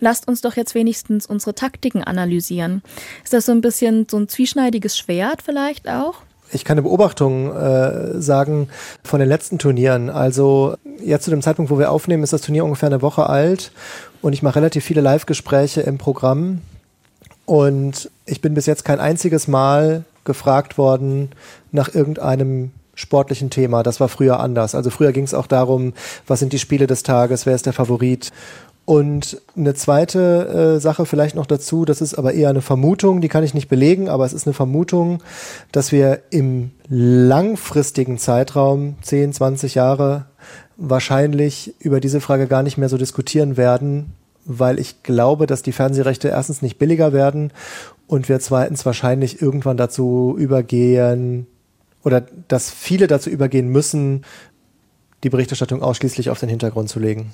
lasst 0.00 0.28
uns 0.28 0.40
doch 0.40 0.56
jetzt 0.56 0.74
wenigstens 0.74 1.26
unsere 1.26 1.54
Taktiken 1.54 2.04
analysieren. 2.04 2.82
Ist 3.22 3.32
das 3.32 3.46
so 3.46 3.52
ein 3.52 3.60
bisschen 3.60 4.06
so 4.10 4.16
ein 4.16 4.28
zwieschneidiges 4.28 4.96
Schwert 4.96 5.42
vielleicht 5.42 5.88
auch? 5.88 6.16
Ich 6.52 6.64
kann 6.64 6.74
eine 6.74 6.82
Beobachtung 6.82 7.54
äh, 7.54 8.20
sagen 8.20 8.68
von 9.02 9.18
den 9.18 9.28
letzten 9.28 9.58
Turnieren. 9.58 10.10
Also 10.10 10.76
jetzt 11.02 11.24
zu 11.24 11.30
dem 11.30 11.42
Zeitpunkt, 11.42 11.70
wo 11.70 11.78
wir 11.78 11.90
aufnehmen, 11.90 12.22
ist 12.22 12.32
das 12.32 12.42
Turnier 12.42 12.64
ungefähr 12.64 12.88
eine 12.88 13.02
Woche 13.02 13.28
alt 13.28 13.72
und 14.22 14.32
ich 14.32 14.42
mache 14.42 14.56
relativ 14.56 14.84
viele 14.84 15.00
Live-Gespräche 15.00 15.80
im 15.80 15.98
Programm. 15.98 16.60
Und 17.46 18.10
ich 18.24 18.40
bin 18.40 18.54
bis 18.54 18.66
jetzt 18.66 18.84
kein 18.84 19.00
einziges 19.00 19.48
Mal 19.48 20.04
gefragt 20.24 20.78
worden 20.78 21.30
nach 21.72 21.94
irgendeinem 21.94 22.70
sportlichen 22.94 23.50
Thema. 23.50 23.82
Das 23.82 24.00
war 24.00 24.08
früher 24.08 24.40
anders. 24.40 24.74
Also 24.74 24.90
früher 24.90 25.12
ging 25.12 25.24
es 25.24 25.34
auch 25.34 25.46
darum, 25.46 25.92
was 26.26 26.38
sind 26.38 26.52
die 26.52 26.58
Spiele 26.58 26.86
des 26.86 27.02
Tages, 27.02 27.44
wer 27.46 27.54
ist 27.54 27.66
der 27.66 27.72
Favorit. 27.72 28.32
Und 28.86 29.40
eine 29.56 29.74
zweite 29.74 30.76
äh, 30.76 30.80
Sache 30.80 31.06
vielleicht 31.06 31.36
noch 31.36 31.46
dazu, 31.46 31.86
das 31.86 32.02
ist 32.02 32.14
aber 32.14 32.34
eher 32.34 32.50
eine 32.50 32.60
Vermutung, 32.60 33.22
die 33.22 33.28
kann 33.28 33.42
ich 33.42 33.54
nicht 33.54 33.68
belegen, 33.68 34.10
aber 34.10 34.26
es 34.26 34.34
ist 34.34 34.46
eine 34.46 34.52
Vermutung, 34.52 35.22
dass 35.72 35.90
wir 35.90 36.20
im 36.30 36.70
langfristigen 36.88 38.18
Zeitraum, 38.18 38.96
10, 39.00 39.32
20 39.32 39.74
Jahre, 39.74 40.26
wahrscheinlich 40.76 41.74
über 41.78 42.00
diese 42.00 42.20
Frage 42.20 42.46
gar 42.46 42.62
nicht 42.62 42.76
mehr 42.76 42.90
so 42.90 42.98
diskutieren 42.98 43.56
werden, 43.56 44.12
weil 44.44 44.78
ich 44.78 45.02
glaube, 45.02 45.46
dass 45.46 45.62
die 45.62 45.72
Fernsehrechte 45.72 46.28
erstens 46.28 46.60
nicht 46.60 46.78
billiger 46.78 47.14
werden 47.14 47.52
und 48.06 48.28
wir 48.28 48.38
zweitens 48.40 48.84
wahrscheinlich 48.84 49.40
irgendwann 49.40 49.78
dazu 49.78 50.34
übergehen 50.38 51.46
oder 52.02 52.26
dass 52.48 52.70
viele 52.70 53.06
dazu 53.06 53.30
übergehen 53.30 53.68
müssen, 53.68 54.26
die 55.22 55.30
Berichterstattung 55.30 55.82
ausschließlich 55.82 56.28
auf 56.28 56.38
den 56.38 56.50
Hintergrund 56.50 56.90
zu 56.90 57.00
legen. 57.00 57.32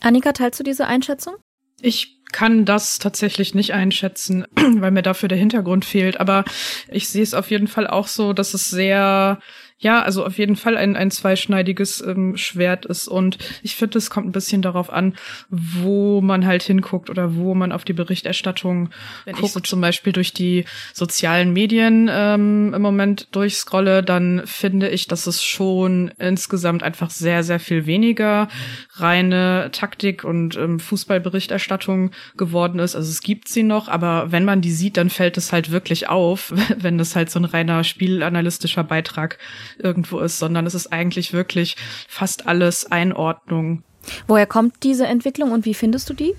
Annika, 0.00 0.32
teilst 0.32 0.60
du 0.60 0.64
diese 0.64 0.86
Einschätzung? 0.86 1.34
Ich 1.80 2.22
kann 2.32 2.64
das 2.64 2.98
tatsächlich 2.98 3.54
nicht 3.54 3.72
einschätzen, 3.74 4.46
weil 4.56 4.90
mir 4.90 5.02
dafür 5.02 5.28
der 5.28 5.38
Hintergrund 5.38 5.84
fehlt. 5.84 6.20
Aber 6.20 6.44
ich 6.88 7.08
sehe 7.08 7.22
es 7.22 7.34
auf 7.34 7.50
jeden 7.50 7.68
Fall 7.68 7.86
auch 7.86 8.08
so, 8.08 8.32
dass 8.32 8.54
es 8.54 8.64
sehr 8.64 9.38
ja, 9.84 10.00
also 10.00 10.24
auf 10.24 10.38
jeden 10.38 10.56
Fall 10.56 10.78
ein, 10.78 10.96
ein 10.96 11.10
zweischneidiges 11.10 12.00
ähm, 12.00 12.38
Schwert 12.38 12.86
ist. 12.86 13.06
Und 13.06 13.36
ich 13.62 13.76
finde, 13.76 13.98
es 13.98 14.08
kommt 14.08 14.26
ein 14.26 14.32
bisschen 14.32 14.62
darauf 14.62 14.90
an, 14.90 15.12
wo 15.50 16.22
man 16.22 16.46
halt 16.46 16.62
hinguckt 16.62 17.10
oder 17.10 17.36
wo 17.36 17.54
man 17.54 17.70
auf 17.70 17.84
die 17.84 17.92
Berichterstattung 17.92 18.88
Wenn 19.26 19.34
guckt. 19.34 19.46
ich 19.46 19.52
so 19.52 19.60
zum 19.60 19.82
Beispiel 19.82 20.14
durch 20.14 20.32
die 20.32 20.64
sozialen 20.94 21.52
Medien 21.52 22.08
ähm, 22.10 22.72
im 22.72 22.80
Moment 22.80 23.28
durchscrolle, 23.32 24.02
dann 24.02 24.40
finde 24.46 24.88
ich, 24.88 25.06
dass 25.06 25.26
es 25.26 25.44
schon 25.44 26.08
insgesamt 26.18 26.82
einfach 26.82 27.10
sehr, 27.10 27.44
sehr 27.44 27.60
viel 27.60 27.84
weniger 27.84 28.48
reine 28.94 29.68
Taktik 29.70 30.24
und 30.24 30.56
ähm, 30.56 30.80
Fußballberichterstattung 30.80 32.12
geworden 32.38 32.78
ist. 32.78 32.96
Also 32.96 33.10
es 33.10 33.20
gibt 33.20 33.48
sie 33.48 33.62
noch, 33.62 33.88
aber 33.88 34.32
wenn 34.32 34.46
man 34.46 34.62
die 34.62 34.72
sieht, 34.72 34.96
dann 34.96 35.10
fällt 35.10 35.36
es 35.36 35.52
halt 35.52 35.70
wirklich 35.70 36.08
auf, 36.08 36.54
wenn 36.78 36.96
das 36.96 37.14
halt 37.14 37.28
so 37.28 37.38
ein 37.38 37.44
reiner 37.44 37.84
spielanalystischer 37.84 38.82
Beitrag 38.82 39.36
irgendwo 39.78 40.20
ist, 40.20 40.38
sondern 40.38 40.66
es 40.66 40.74
ist 40.74 40.92
eigentlich 40.92 41.32
wirklich 41.32 41.76
fast 42.08 42.46
alles 42.46 42.90
Einordnung. 42.90 43.82
Woher 44.26 44.46
kommt 44.46 44.82
diese 44.82 45.06
Entwicklung 45.06 45.52
und 45.52 45.64
wie 45.64 45.74
findest 45.74 46.10
du 46.10 46.14
die? 46.14 46.34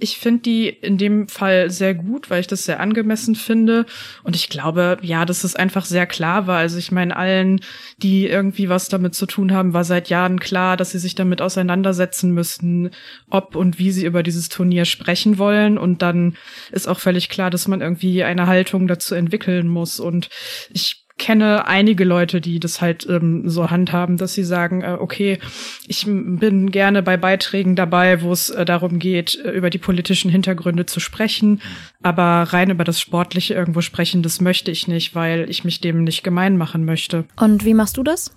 Ich 0.00 0.18
finde 0.18 0.42
die 0.42 0.68
in 0.68 0.96
dem 0.96 1.26
Fall 1.26 1.70
sehr 1.70 1.92
gut, 1.92 2.30
weil 2.30 2.40
ich 2.40 2.46
das 2.46 2.64
sehr 2.64 2.78
angemessen 2.78 3.34
finde. 3.34 3.84
Und 4.22 4.36
ich 4.36 4.48
glaube, 4.48 4.98
ja, 5.02 5.24
dass 5.24 5.42
es 5.42 5.56
einfach 5.56 5.84
sehr 5.84 6.06
klar 6.06 6.46
war. 6.46 6.58
Also 6.58 6.78
ich 6.78 6.92
meine, 6.92 7.16
allen, 7.16 7.60
die 8.00 8.28
irgendwie 8.28 8.68
was 8.68 8.88
damit 8.88 9.16
zu 9.16 9.26
tun 9.26 9.52
haben, 9.52 9.72
war 9.72 9.82
seit 9.82 10.08
Jahren 10.08 10.38
klar, 10.38 10.76
dass 10.76 10.92
sie 10.92 11.00
sich 11.00 11.16
damit 11.16 11.42
auseinandersetzen 11.42 12.32
müssen, 12.32 12.90
ob 13.28 13.56
und 13.56 13.80
wie 13.80 13.90
sie 13.90 14.06
über 14.06 14.22
dieses 14.22 14.48
Turnier 14.48 14.84
sprechen 14.84 15.36
wollen. 15.36 15.78
Und 15.78 16.00
dann 16.00 16.36
ist 16.70 16.86
auch 16.86 17.00
völlig 17.00 17.28
klar, 17.28 17.50
dass 17.50 17.66
man 17.66 17.80
irgendwie 17.80 18.22
eine 18.22 18.46
Haltung 18.46 18.86
dazu 18.86 19.16
entwickeln 19.16 19.66
muss. 19.66 19.98
Und 19.98 20.28
ich 20.70 21.07
kenne 21.18 21.66
einige 21.66 22.04
Leute, 22.04 22.40
die 22.40 22.60
das 22.60 22.80
halt 22.80 23.06
ähm, 23.08 23.48
so 23.48 23.70
handhaben, 23.70 24.16
dass 24.16 24.34
sie 24.34 24.44
sagen, 24.44 24.82
äh, 24.82 24.96
okay, 24.98 25.38
ich 25.86 26.04
bin 26.06 26.70
gerne 26.70 27.02
bei 27.02 27.16
Beiträgen 27.16 27.76
dabei, 27.76 28.22
wo 28.22 28.32
es 28.32 28.50
äh, 28.50 28.64
darum 28.64 28.98
geht, 28.98 29.38
äh, 29.44 29.50
über 29.50 29.70
die 29.70 29.78
politischen 29.78 30.30
Hintergründe 30.30 30.86
zu 30.86 31.00
sprechen, 31.00 31.60
aber 32.02 32.52
rein 32.52 32.70
über 32.70 32.84
das 32.84 33.00
Sportliche 33.00 33.54
irgendwo 33.54 33.80
sprechen, 33.80 34.22
das 34.22 34.40
möchte 34.40 34.70
ich 34.70 34.88
nicht, 34.88 35.14
weil 35.14 35.50
ich 35.50 35.64
mich 35.64 35.80
dem 35.80 36.04
nicht 36.04 36.22
gemein 36.22 36.56
machen 36.56 36.84
möchte. 36.84 37.24
Und 37.36 37.64
wie 37.64 37.74
machst 37.74 37.96
du 37.96 38.02
das? 38.02 38.32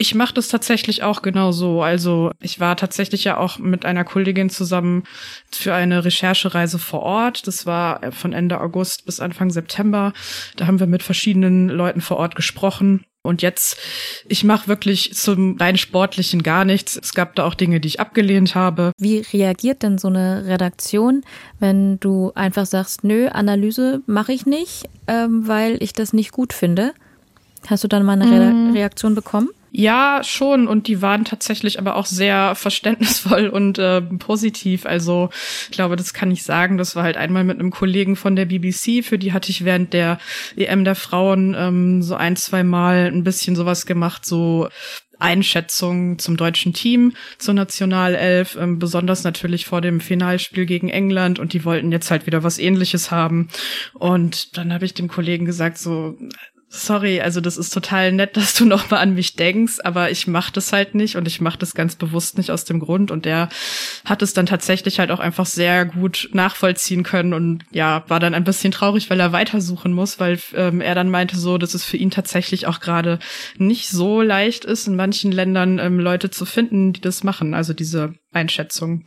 Ich 0.00 0.14
mache 0.14 0.32
das 0.32 0.46
tatsächlich 0.46 1.02
auch 1.02 1.22
genau 1.22 1.50
so. 1.50 1.82
Also 1.82 2.30
ich 2.40 2.60
war 2.60 2.76
tatsächlich 2.76 3.24
ja 3.24 3.36
auch 3.36 3.58
mit 3.58 3.84
einer 3.84 4.04
Kollegin 4.04 4.48
zusammen 4.48 5.02
für 5.50 5.74
eine 5.74 6.04
Recherchereise 6.04 6.78
vor 6.78 7.00
Ort. 7.00 7.48
Das 7.48 7.66
war 7.66 8.12
von 8.12 8.32
Ende 8.32 8.60
August 8.60 9.06
bis 9.06 9.18
Anfang 9.18 9.50
September. 9.50 10.12
Da 10.54 10.68
haben 10.68 10.78
wir 10.78 10.86
mit 10.86 11.02
verschiedenen 11.02 11.68
Leuten 11.68 12.00
vor 12.00 12.18
Ort 12.18 12.36
gesprochen. 12.36 13.04
Und 13.22 13.42
jetzt, 13.42 13.76
ich 14.28 14.44
mache 14.44 14.68
wirklich 14.68 15.14
zum 15.14 15.56
rein 15.58 15.76
sportlichen 15.76 16.44
gar 16.44 16.64
nichts. 16.64 16.96
Es 16.96 17.12
gab 17.12 17.34
da 17.34 17.44
auch 17.44 17.54
Dinge, 17.54 17.80
die 17.80 17.88
ich 17.88 17.98
abgelehnt 17.98 18.54
habe. 18.54 18.92
Wie 18.98 19.18
reagiert 19.32 19.82
denn 19.82 19.98
so 19.98 20.06
eine 20.06 20.46
Redaktion, 20.46 21.24
wenn 21.58 21.98
du 21.98 22.30
einfach 22.36 22.66
sagst, 22.66 23.02
nö, 23.02 23.28
Analyse 23.28 24.00
mache 24.06 24.32
ich 24.32 24.46
nicht, 24.46 24.88
ähm, 25.08 25.48
weil 25.48 25.82
ich 25.82 25.92
das 25.92 26.12
nicht 26.12 26.30
gut 26.30 26.52
finde? 26.52 26.94
Hast 27.66 27.82
du 27.82 27.88
dann 27.88 28.04
mal 28.04 28.12
eine 28.12 28.30
Re 28.30 28.52
mm. 28.52 28.72
Reaktion 28.72 29.16
bekommen? 29.16 29.50
Ja, 29.70 30.22
schon. 30.24 30.66
Und 30.66 30.86
die 30.88 31.02
waren 31.02 31.24
tatsächlich 31.24 31.78
aber 31.78 31.96
auch 31.96 32.06
sehr 32.06 32.54
verständnisvoll 32.56 33.48
und 33.48 33.78
äh, 33.78 34.00
positiv. 34.00 34.86
Also 34.86 35.30
ich 35.64 35.72
glaube, 35.72 35.96
das 35.96 36.14
kann 36.14 36.30
ich 36.30 36.42
sagen. 36.42 36.78
Das 36.78 36.96
war 36.96 37.02
halt 37.02 37.16
einmal 37.16 37.44
mit 37.44 37.58
einem 37.58 37.70
Kollegen 37.70 38.16
von 38.16 38.36
der 38.36 38.46
BBC. 38.46 39.04
Für 39.04 39.18
die 39.18 39.32
hatte 39.32 39.50
ich 39.50 39.64
während 39.64 39.92
der 39.92 40.18
EM 40.56 40.84
der 40.84 40.94
Frauen 40.94 41.54
ähm, 41.56 42.02
so 42.02 42.14
ein, 42.14 42.36
zwei 42.36 42.64
Mal 42.64 43.06
ein 43.12 43.24
bisschen 43.24 43.56
sowas 43.56 43.86
gemacht, 43.86 44.24
so 44.24 44.68
Einschätzung 45.18 46.18
zum 46.18 46.36
deutschen 46.36 46.72
Team, 46.72 47.12
zur 47.38 47.54
Nationalelf, 47.54 48.56
ähm, 48.56 48.78
besonders 48.78 49.24
natürlich 49.24 49.66
vor 49.66 49.80
dem 49.80 50.00
Finalspiel 50.00 50.66
gegen 50.66 50.88
England 50.88 51.38
und 51.38 51.52
die 51.52 51.64
wollten 51.64 51.92
jetzt 51.92 52.10
halt 52.10 52.26
wieder 52.26 52.44
was 52.44 52.58
ähnliches 52.58 53.10
haben. 53.10 53.48
Und 53.94 54.56
dann 54.56 54.72
habe 54.72 54.84
ich 54.84 54.94
dem 54.94 55.08
Kollegen 55.08 55.44
gesagt, 55.44 55.78
so, 55.78 56.16
sorry, 56.68 57.20
also 57.20 57.40
das 57.40 57.56
ist 57.56 57.70
total 57.70 58.12
nett, 58.12 58.36
dass 58.36 58.54
du 58.54 58.64
noch 58.66 58.90
mal 58.90 58.98
an 58.98 59.14
mich 59.14 59.36
denkst, 59.36 59.78
aber 59.84 60.10
ich 60.10 60.26
mache 60.26 60.52
das 60.52 60.72
halt 60.72 60.94
nicht 60.94 61.16
und 61.16 61.26
ich 61.26 61.40
mache 61.40 61.58
das 61.58 61.74
ganz 61.74 61.96
bewusst 61.96 62.38
nicht 62.38 62.50
aus 62.50 62.64
dem 62.64 62.80
Grund 62.80 63.10
und 63.10 63.24
der 63.24 63.48
hat 64.04 64.22
es 64.22 64.34
dann 64.34 64.46
tatsächlich 64.46 64.98
halt 64.98 65.10
auch 65.10 65.20
einfach 65.20 65.46
sehr 65.46 65.86
gut 65.86 66.28
nachvollziehen 66.32 67.02
können 67.02 67.32
und 67.32 67.64
ja, 67.70 68.04
war 68.08 68.20
dann 68.20 68.34
ein 68.34 68.44
bisschen 68.44 68.72
traurig, 68.72 69.08
weil 69.10 69.20
er 69.20 69.32
weitersuchen 69.32 69.92
muss, 69.92 70.20
weil 70.20 70.38
ähm, 70.54 70.80
er 70.80 70.94
dann 70.94 71.10
meinte 71.10 71.38
so, 71.38 71.58
dass 71.58 71.74
es 71.74 71.84
für 71.84 71.96
ihn 71.96 72.10
tatsächlich 72.10 72.66
auch 72.66 72.80
gerade 72.80 73.18
nicht 73.56 73.88
so 73.88 74.20
leicht 74.22 74.64
ist, 74.64 74.86
in 74.86 74.96
manchen 74.96 75.32
Ländern 75.32 75.78
ähm, 75.78 75.98
Leute 75.98 76.30
zu 76.30 76.44
finden, 76.44 76.92
die 76.92 77.00
das 77.00 77.24
machen, 77.24 77.54
also 77.54 77.72
diese 77.72 78.14
Einschätzung. 78.32 79.04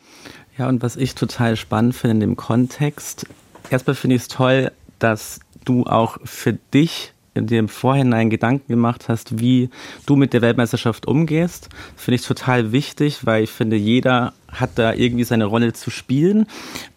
Ja, 0.57 0.67
und 0.67 0.81
was 0.81 0.95
ich 0.95 1.15
total 1.15 1.55
spannend 1.55 1.95
finde 1.95 2.15
in 2.15 2.19
dem 2.19 2.35
Kontext, 2.35 3.25
erstmal 3.69 3.95
finde 3.95 4.15
ich 4.15 4.23
es 4.23 4.27
toll, 4.27 4.71
dass 4.99 5.39
du 5.65 5.85
auch 5.85 6.17
für 6.23 6.53
dich 6.53 7.13
dir 7.35 7.59
im 7.59 7.69
Vorhinein 7.69 8.29
Gedanken 8.29 8.67
gemacht 8.67 9.07
hast, 9.07 9.39
wie 9.39 9.69
du 10.05 10.15
mit 10.15 10.33
der 10.33 10.41
Weltmeisterschaft 10.41 11.07
umgehst. 11.07 11.69
Finde 11.95 12.15
ich 12.15 12.27
total 12.27 12.71
wichtig, 12.71 13.25
weil 13.25 13.43
ich 13.43 13.51
finde, 13.51 13.77
jeder 13.77 14.33
hat 14.49 14.71
da 14.75 14.93
irgendwie 14.93 15.23
seine 15.23 15.45
Rolle 15.45 15.73
zu 15.73 15.89
spielen. 15.89 16.45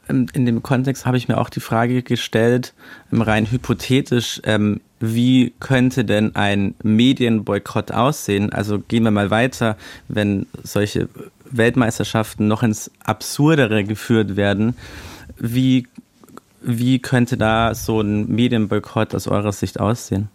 Ähm, 0.09 0.27
in 0.33 0.47
dem 0.47 0.63
Kontext 0.63 1.07
habe 1.07 1.17
ich 1.17 1.29
mir 1.29 1.39
auch 1.39 1.51
die 1.51 1.61
Frage 1.61 2.03
gestellt, 2.03 2.75
ähm, 3.13 3.23
rein 3.23 3.51
hypothetisch, 3.51 4.41
ähm, 4.45 4.81
wie 5.01 5.53
könnte 5.61 6.05
denn 6.05 6.35
ein 6.35 6.75
Medienboykott 6.83 7.93
aussehen? 7.93 8.53
Also 8.53 8.79
gehen 8.79 9.05
wir 9.05 9.11
mal 9.11 9.31
weiter, 9.31 9.77
wenn 10.09 10.47
solche 10.63 11.09
Weltmeisterschaften 11.51 12.49
noch 12.49 12.63
ins 12.63 12.91
Absurdere 13.05 13.85
geführt 13.85 14.37
werden. 14.37 14.77
Wie 15.37 15.87
wie 16.65 16.99
könnte 16.99 17.37
da 17.37 17.75
so 17.75 18.01
ein 18.01 18.29
Medienboykott 18.29 19.15
aus 19.15 19.29
eurer 19.29 19.53
Sicht 19.53 19.81
aussehen? 19.81 20.29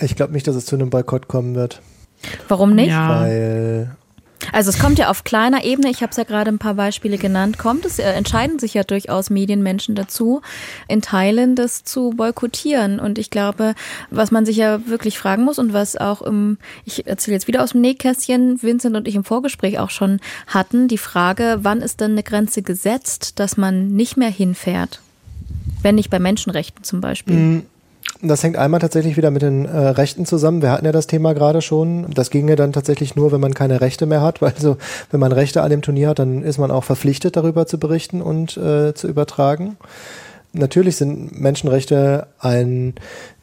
Ich 0.00 0.16
glaube 0.16 0.32
nicht, 0.32 0.46
dass 0.46 0.56
es 0.56 0.66
zu 0.66 0.76
einem 0.76 0.90
Boykott 0.90 1.28
kommen 1.28 1.54
wird. 1.54 1.82
Warum 2.48 2.74
nicht? 2.74 2.88
Ja. 2.88 3.20
Weil 3.20 3.96
Also 4.52 4.70
es 4.70 4.78
kommt 4.78 4.98
ja 4.98 5.08
auf 5.08 5.24
kleiner 5.24 5.64
Ebene, 5.64 5.90
ich 5.90 6.02
habe 6.02 6.10
es 6.10 6.16
ja 6.16 6.24
gerade 6.24 6.50
ein 6.50 6.58
paar 6.58 6.74
Beispiele 6.74 7.18
genannt, 7.18 7.58
kommt 7.58 7.84
es, 7.84 7.98
äh, 7.98 8.12
entscheiden 8.12 8.58
sich 8.58 8.74
ja 8.74 8.84
durchaus 8.84 9.30
Medienmenschen 9.30 9.94
dazu, 9.94 10.42
in 10.88 11.02
Teilen 11.02 11.56
das 11.56 11.84
zu 11.84 12.10
boykottieren. 12.10 13.00
Und 13.00 13.18
ich 13.18 13.30
glaube, 13.30 13.74
was 14.10 14.30
man 14.30 14.46
sich 14.46 14.56
ja 14.56 14.86
wirklich 14.86 15.18
fragen 15.18 15.44
muss 15.44 15.58
und 15.58 15.72
was 15.72 15.96
auch 15.96 16.22
im, 16.22 16.58
ich 16.84 17.06
erzähle 17.06 17.36
jetzt 17.36 17.48
wieder 17.48 17.62
aus 17.62 17.72
dem 17.72 17.80
Nähkästchen, 17.80 18.62
Vincent 18.62 18.96
und 18.96 19.08
ich 19.08 19.14
im 19.14 19.24
Vorgespräch 19.24 19.78
auch 19.78 19.90
schon 19.90 20.20
hatten, 20.46 20.88
die 20.88 20.98
Frage, 20.98 21.58
wann 21.62 21.82
ist 21.82 22.00
denn 22.00 22.12
eine 22.12 22.22
Grenze 22.22 22.62
gesetzt, 22.62 23.38
dass 23.38 23.56
man 23.56 23.88
nicht 23.88 24.16
mehr 24.16 24.30
hinfährt? 24.30 25.00
Wenn 25.82 25.94
nicht 25.94 26.10
bei 26.10 26.18
Menschenrechten 26.18 26.84
zum 26.84 27.00
Beispiel. 27.00 27.36
Mm. 27.36 27.66
Das 28.22 28.42
hängt 28.42 28.56
einmal 28.56 28.80
tatsächlich 28.80 29.16
wieder 29.16 29.30
mit 29.30 29.40
den 29.40 29.64
äh, 29.64 29.78
Rechten 29.78 30.26
zusammen. 30.26 30.60
Wir 30.60 30.70
hatten 30.70 30.84
ja 30.84 30.92
das 30.92 31.06
Thema 31.06 31.32
gerade 31.32 31.62
schon. 31.62 32.10
Das 32.12 32.28
ginge 32.30 32.54
dann 32.54 32.72
tatsächlich 32.72 33.16
nur, 33.16 33.32
wenn 33.32 33.40
man 33.40 33.54
keine 33.54 33.80
Rechte 33.80 34.04
mehr 34.04 34.20
hat, 34.20 34.42
weil 34.42 34.54
so, 34.58 34.76
wenn 35.10 35.20
man 35.20 35.32
Rechte 35.32 35.62
an 35.62 35.70
dem 35.70 35.80
Turnier 35.80 36.10
hat, 36.10 36.18
dann 36.18 36.42
ist 36.42 36.58
man 36.58 36.70
auch 36.70 36.84
verpflichtet, 36.84 37.36
darüber 37.36 37.66
zu 37.66 37.78
berichten 37.78 38.20
und 38.20 38.56
äh, 38.58 38.94
zu 38.94 39.08
übertragen. 39.08 39.76
Natürlich 40.52 40.96
sind 40.96 41.40
Menschenrechte 41.40 42.26
ein 42.38 42.94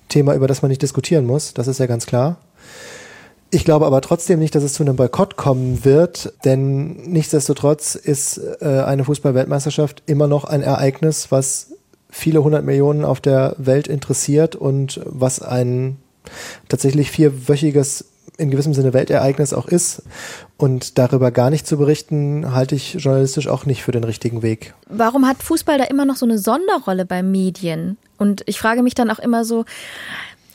Thema, 0.09 0.35
über 0.35 0.47
das 0.47 0.61
man 0.61 0.69
nicht 0.69 0.81
diskutieren 0.81 1.25
muss. 1.25 1.53
Das 1.53 1.67
ist 1.67 1.79
ja 1.79 1.85
ganz 1.87 2.05
klar. 2.05 2.37
Ich 3.49 3.63
glaube 3.63 3.85
aber 3.85 4.01
trotzdem 4.01 4.39
nicht, 4.39 4.53
dass 4.55 4.63
es 4.63 4.73
zu 4.73 4.83
einem 4.83 4.97
Boykott 4.97 5.37
kommen 5.37 5.85
wird, 5.85 6.33
denn 6.43 6.97
nichtsdestotrotz 7.09 7.95
ist 7.95 8.41
äh, 8.59 8.65
eine 8.65 9.05
Fußballweltmeisterschaft 9.05 10.03
immer 10.05 10.27
noch 10.27 10.43
ein 10.43 10.61
Ereignis, 10.61 11.31
was 11.31 11.71
viele 12.09 12.43
hundert 12.43 12.65
Millionen 12.65 13.05
auf 13.05 13.21
der 13.21 13.55
Welt 13.57 13.87
interessiert 13.87 14.55
und 14.55 15.01
was 15.05 15.41
ein 15.41 15.97
tatsächlich 16.67 17.11
vierwöchiges 17.11 18.05
in 18.37 18.51
gewissem 18.51 18.73
Sinne 18.73 18.93
Weltereignis 18.93 19.53
auch 19.53 19.67
ist. 19.67 20.03
Und 20.57 20.97
darüber 20.97 21.31
gar 21.31 21.49
nicht 21.49 21.65
zu 21.65 21.77
berichten, 21.77 22.53
halte 22.53 22.75
ich 22.75 22.93
journalistisch 22.93 23.47
auch 23.47 23.65
nicht 23.65 23.83
für 23.83 23.91
den 23.91 24.03
richtigen 24.03 24.41
Weg. 24.43 24.73
Warum 24.89 25.27
hat 25.27 25.41
Fußball 25.43 25.77
da 25.77 25.85
immer 25.85 26.05
noch 26.05 26.15
so 26.15 26.25
eine 26.25 26.37
Sonderrolle 26.37 27.05
bei 27.05 27.23
Medien? 27.23 27.97
Und 28.17 28.43
ich 28.45 28.59
frage 28.59 28.83
mich 28.83 28.93
dann 28.93 29.09
auch 29.09 29.19
immer 29.19 29.43
so, 29.43 29.65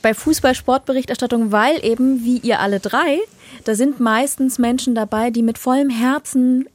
bei 0.00 0.14
Fußball-Sportberichterstattung, 0.14 1.52
weil 1.52 1.84
eben, 1.84 2.24
wie 2.24 2.38
ihr 2.38 2.58
alle 2.60 2.80
drei, 2.80 3.18
da 3.64 3.74
sind 3.74 4.00
meistens 4.00 4.58
Menschen 4.58 4.94
dabei, 4.94 5.30
die 5.30 5.42
mit 5.42 5.58
vollem 5.58 5.90
Herzen 5.90 6.68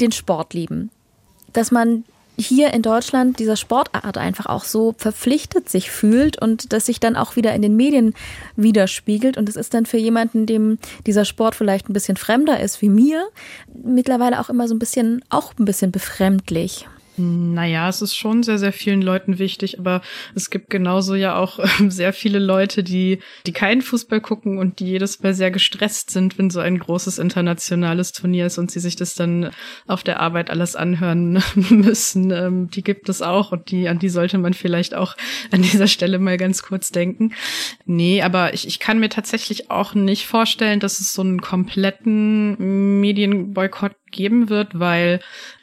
den 0.00 0.12
Sport 0.12 0.52
lieben. 0.52 0.90
Dass 1.54 1.70
man 1.70 2.04
hier 2.40 2.72
in 2.72 2.82
Deutschland 2.82 3.38
dieser 3.38 3.56
Sportart 3.56 4.18
einfach 4.18 4.46
auch 4.46 4.64
so 4.64 4.94
verpflichtet 4.96 5.68
sich 5.68 5.90
fühlt 5.90 6.40
und 6.40 6.72
das 6.72 6.86
sich 6.86 7.00
dann 7.00 7.16
auch 7.16 7.36
wieder 7.36 7.54
in 7.54 7.62
den 7.62 7.76
Medien 7.76 8.14
widerspiegelt. 8.56 9.36
Und 9.36 9.48
es 9.48 9.56
ist 9.56 9.74
dann 9.74 9.86
für 9.86 9.98
jemanden, 9.98 10.46
dem 10.46 10.78
dieser 11.06 11.24
Sport 11.24 11.54
vielleicht 11.54 11.88
ein 11.88 11.92
bisschen 11.92 12.16
fremder 12.16 12.60
ist 12.60 12.82
wie 12.82 12.88
mir, 12.88 13.28
mittlerweile 13.72 14.40
auch 14.40 14.48
immer 14.48 14.68
so 14.68 14.74
ein 14.74 14.78
bisschen, 14.78 15.24
auch 15.28 15.52
ein 15.58 15.64
bisschen 15.64 15.92
befremdlich. 15.92 16.86
Naja, 17.20 17.88
es 17.88 18.00
ist 18.00 18.16
schon 18.16 18.42
sehr, 18.42 18.58
sehr 18.58 18.72
vielen 18.72 19.02
Leuten 19.02 19.38
wichtig, 19.38 19.78
aber 19.78 20.00
es 20.34 20.48
gibt 20.48 20.70
genauso 20.70 21.14
ja 21.14 21.36
auch 21.36 21.58
äh, 21.58 21.68
sehr 21.88 22.12
viele 22.12 22.38
Leute, 22.38 22.82
die, 22.82 23.18
die 23.46 23.52
keinen 23.52 23.82
Fußball 23.82 24.20
gucken 24.20 24.58
und 24.58 24.80
die 24.80 24.86
jedes 24.86 25.22
Mal 25.22 25.34
sehr 25.34 25.50
gestresst 25.50 26.10
sind, 26.10 26.38
wenn 26.38 26.50
so 26.50 26.60
ein 26.60 26.78
großes 26.78 27.18
internationales 27.18 28.12
Turnier 28.12 28.46
ist 28.46 28.58
und 28.58 28.70
sie 28.70 28.80
sich 28.80 28.96
das 28.96 29.14
dann 29.14 29.50
auf 29.86 30.02
der 30.02 30.20
Arbeit 30.20 30.50
alles 30.50 30.76
anhören 30.76 31.42
müssen. 31.54 32.30
Ähm, 32.30 32.70
die 32.70 32.82
gibt 32.82 33.08
es 33.08 33.20
auch 33.20 33.52
und 33.52 33.70
die, 33.70 33.88
an 33.88 33.98
die 33.98 34.08
sollte 34.08 34.38
man 34.38 34.54
vielleicht 34.54 34.94
auch 34.94 35.16
an 35.50 35.62
dieser 35.62 35.86
Stelle 35.86 36.18
mal 36.18 36.38
ganz 36.38 36.62
kurz 36.62 36.90
denken. 36.90 37.34
Nee, 37.84 38.22
aber 38.22 38.54
ich, 38.54 38.66
ich 38.66 38.78
kann 38.78 38.98
mir 38.98 39.10
tatsächlich 39.10 39.70
auch 39.70 39.94
nicht 39.94 40.26
vorstellen, 40.26 40.80
dass 40.80 41.00
es 41.00 41.12
so 41.12 41.22
einen 41.22 41.40
kompletten 41.40 43.00
Medienboykott 43.00 43.92
geben 44.10 44.48
wird, 44.48 44.78
weil 44.78 45.20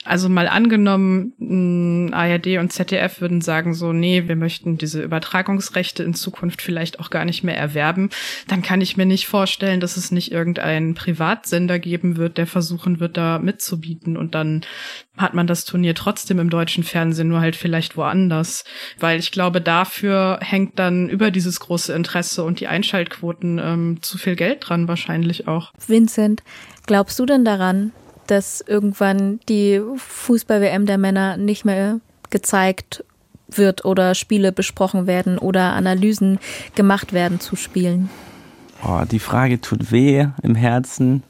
also 0.07 0.29
mal 0.29 0.47
angenommen, 0.47 2.13
ARD 2.13 2.57
und 2.59 2.71
ZDF 2.71 3.19
würden 3.21 3.41
sagen 3.41 3.73
so, 3.73 3.91
nee, 3.91 4.27
wir 4.27 4.35
möchten 4.35 4.77
diese 4.77 5.03
Übertragungsrechte 5.03 6.03
in 6.03 6.13
Zukunft 6.13 6.61
vielleicht 6.61 6.99
auch 6.99 7.09
gar 7.09 7.25
nicht 7.25 7.43
mehr 7.43 7.57
erwerben, 7.57 8.09
dann 8.47 8.61
kann 8.61 8.81
ich 8.81 8.97
mir 8.97 9.05
nicht 9.05 9.27
vorstellen, 9.27 9.79
dass 9.79 9.97
es 9.97 10.11
nicht 10.11 10.31
irgendeinen 10.31 10.95
Privatsender 10.95 11.79
geben 11.79 12.17
wird, 12.17 12.37
der 12.37 12.47
versuchen 12.47 12.99
wird, 12.99 13.17
da 13.17 13.39
mitzubieten 13.39 14.17
und 14.17 14.33
dann 14.33 14.61
hat 15.17 15.33
man 15.33 15.47
das 15.47 15.65
Turnier 15.65 15.95
trotzdem 15.95 16.39
im 16.39 16.49
deutschen 16.49 16.83
Fernsehen, 16.83 17.27
nur 17.27 17.41
halt 17.41 17.55
vielleicht 17.55 17.97
woanders, 17.97 18.63
weil 18.99 19.19
ich 19.19 19.31
glaube, 19.31 19.61
dafür 19.61 20.39
hängt 20.41 20.79
dann 20.79 21.09
über 21.09 21.31
dieses 21.31 21.59
große 21.59 21.93
Interesse 21.93 22.43
und 22.43 22.59
die 22.59 22.67
Einschaltquoten 22.67 23.59
ähm, 23.59 23.97
zu 24.01 24.17
viel 24.17 24.35
Geld 24.35 24.69
dran 24.69 24.87
wahrscheinlich 24.87 25.47
auch. 25.47 25.73
Vincent, 25.85 26.43
glaubst 26.85 27.19
du 27.19 27.25
denn 27.25 27.43
daran, 27.43 27.91
dass 28.27 28.61
irgendwann 28.61 29.39
die 29.49 29.81
Fußball-WM 29.95 30.85
der 30.85 30.97
Männer 30.97 31.37
nicht 31.37 31.65
mehr 31.65 31.99
gezeigt 32.29 33.03
wird 33.49 33.85
oder 33.85 34.15
Spiele 34.15 34.51
besprochen 34.51 35.07
werden 35.07 35.37
oder 35.37 35.73
Analysen 35.73 36.39
gemacht 36.75 37.13
werden 37.13 37.39
zu 37.39 37.55
Spielen? 37.55 38.09
Oh, 38.83 39.01
die 39.09 39.19
Frage 39.19 39.59
tut 39.59 39.91
weh 39.91 40.27
im 40.43 40.55
Herzen, 40.55 41.23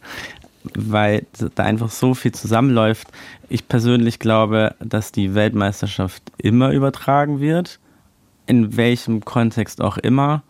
weil 0.76 1.26
da 1.56 1.64
einfach 1.64 1.90
so 1.90 2.14
viel 2.14 2.34
zusammenläuft. 2.34 3.08
Ich 3.48 3.68
persönlich 3.68 4.20
glaube, 4.20 4.76
dass 4.80 5.12
die 5.12 5.34
Weltmeisterschaft 5.34 6.24
immer 6.38 6.72
übertragen 6.72 7.40
wird, 7.40 7.80
in 8.48 8.76
welchem 8.76 9.24
Kontext 9.24 9.82
auch 9.82 9.98
immer. 9.98 10.44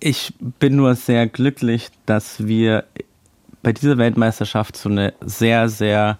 Ich 0.00 0.34
bin 0.58 0.76
nur 0.76 0.96
sehr 0.96 1.28
glücklich, 1.28 1.90
dass 2.06 2.46
wir 2.46 2.84
bei 3.62 3.72
dieser 3.72 3.98
Weltmeisterschaft 3.98 4.76
so 4.76 4.88
eine 4.88 5.14
sehr, 5.20 5.68
sehr 5.68 6.18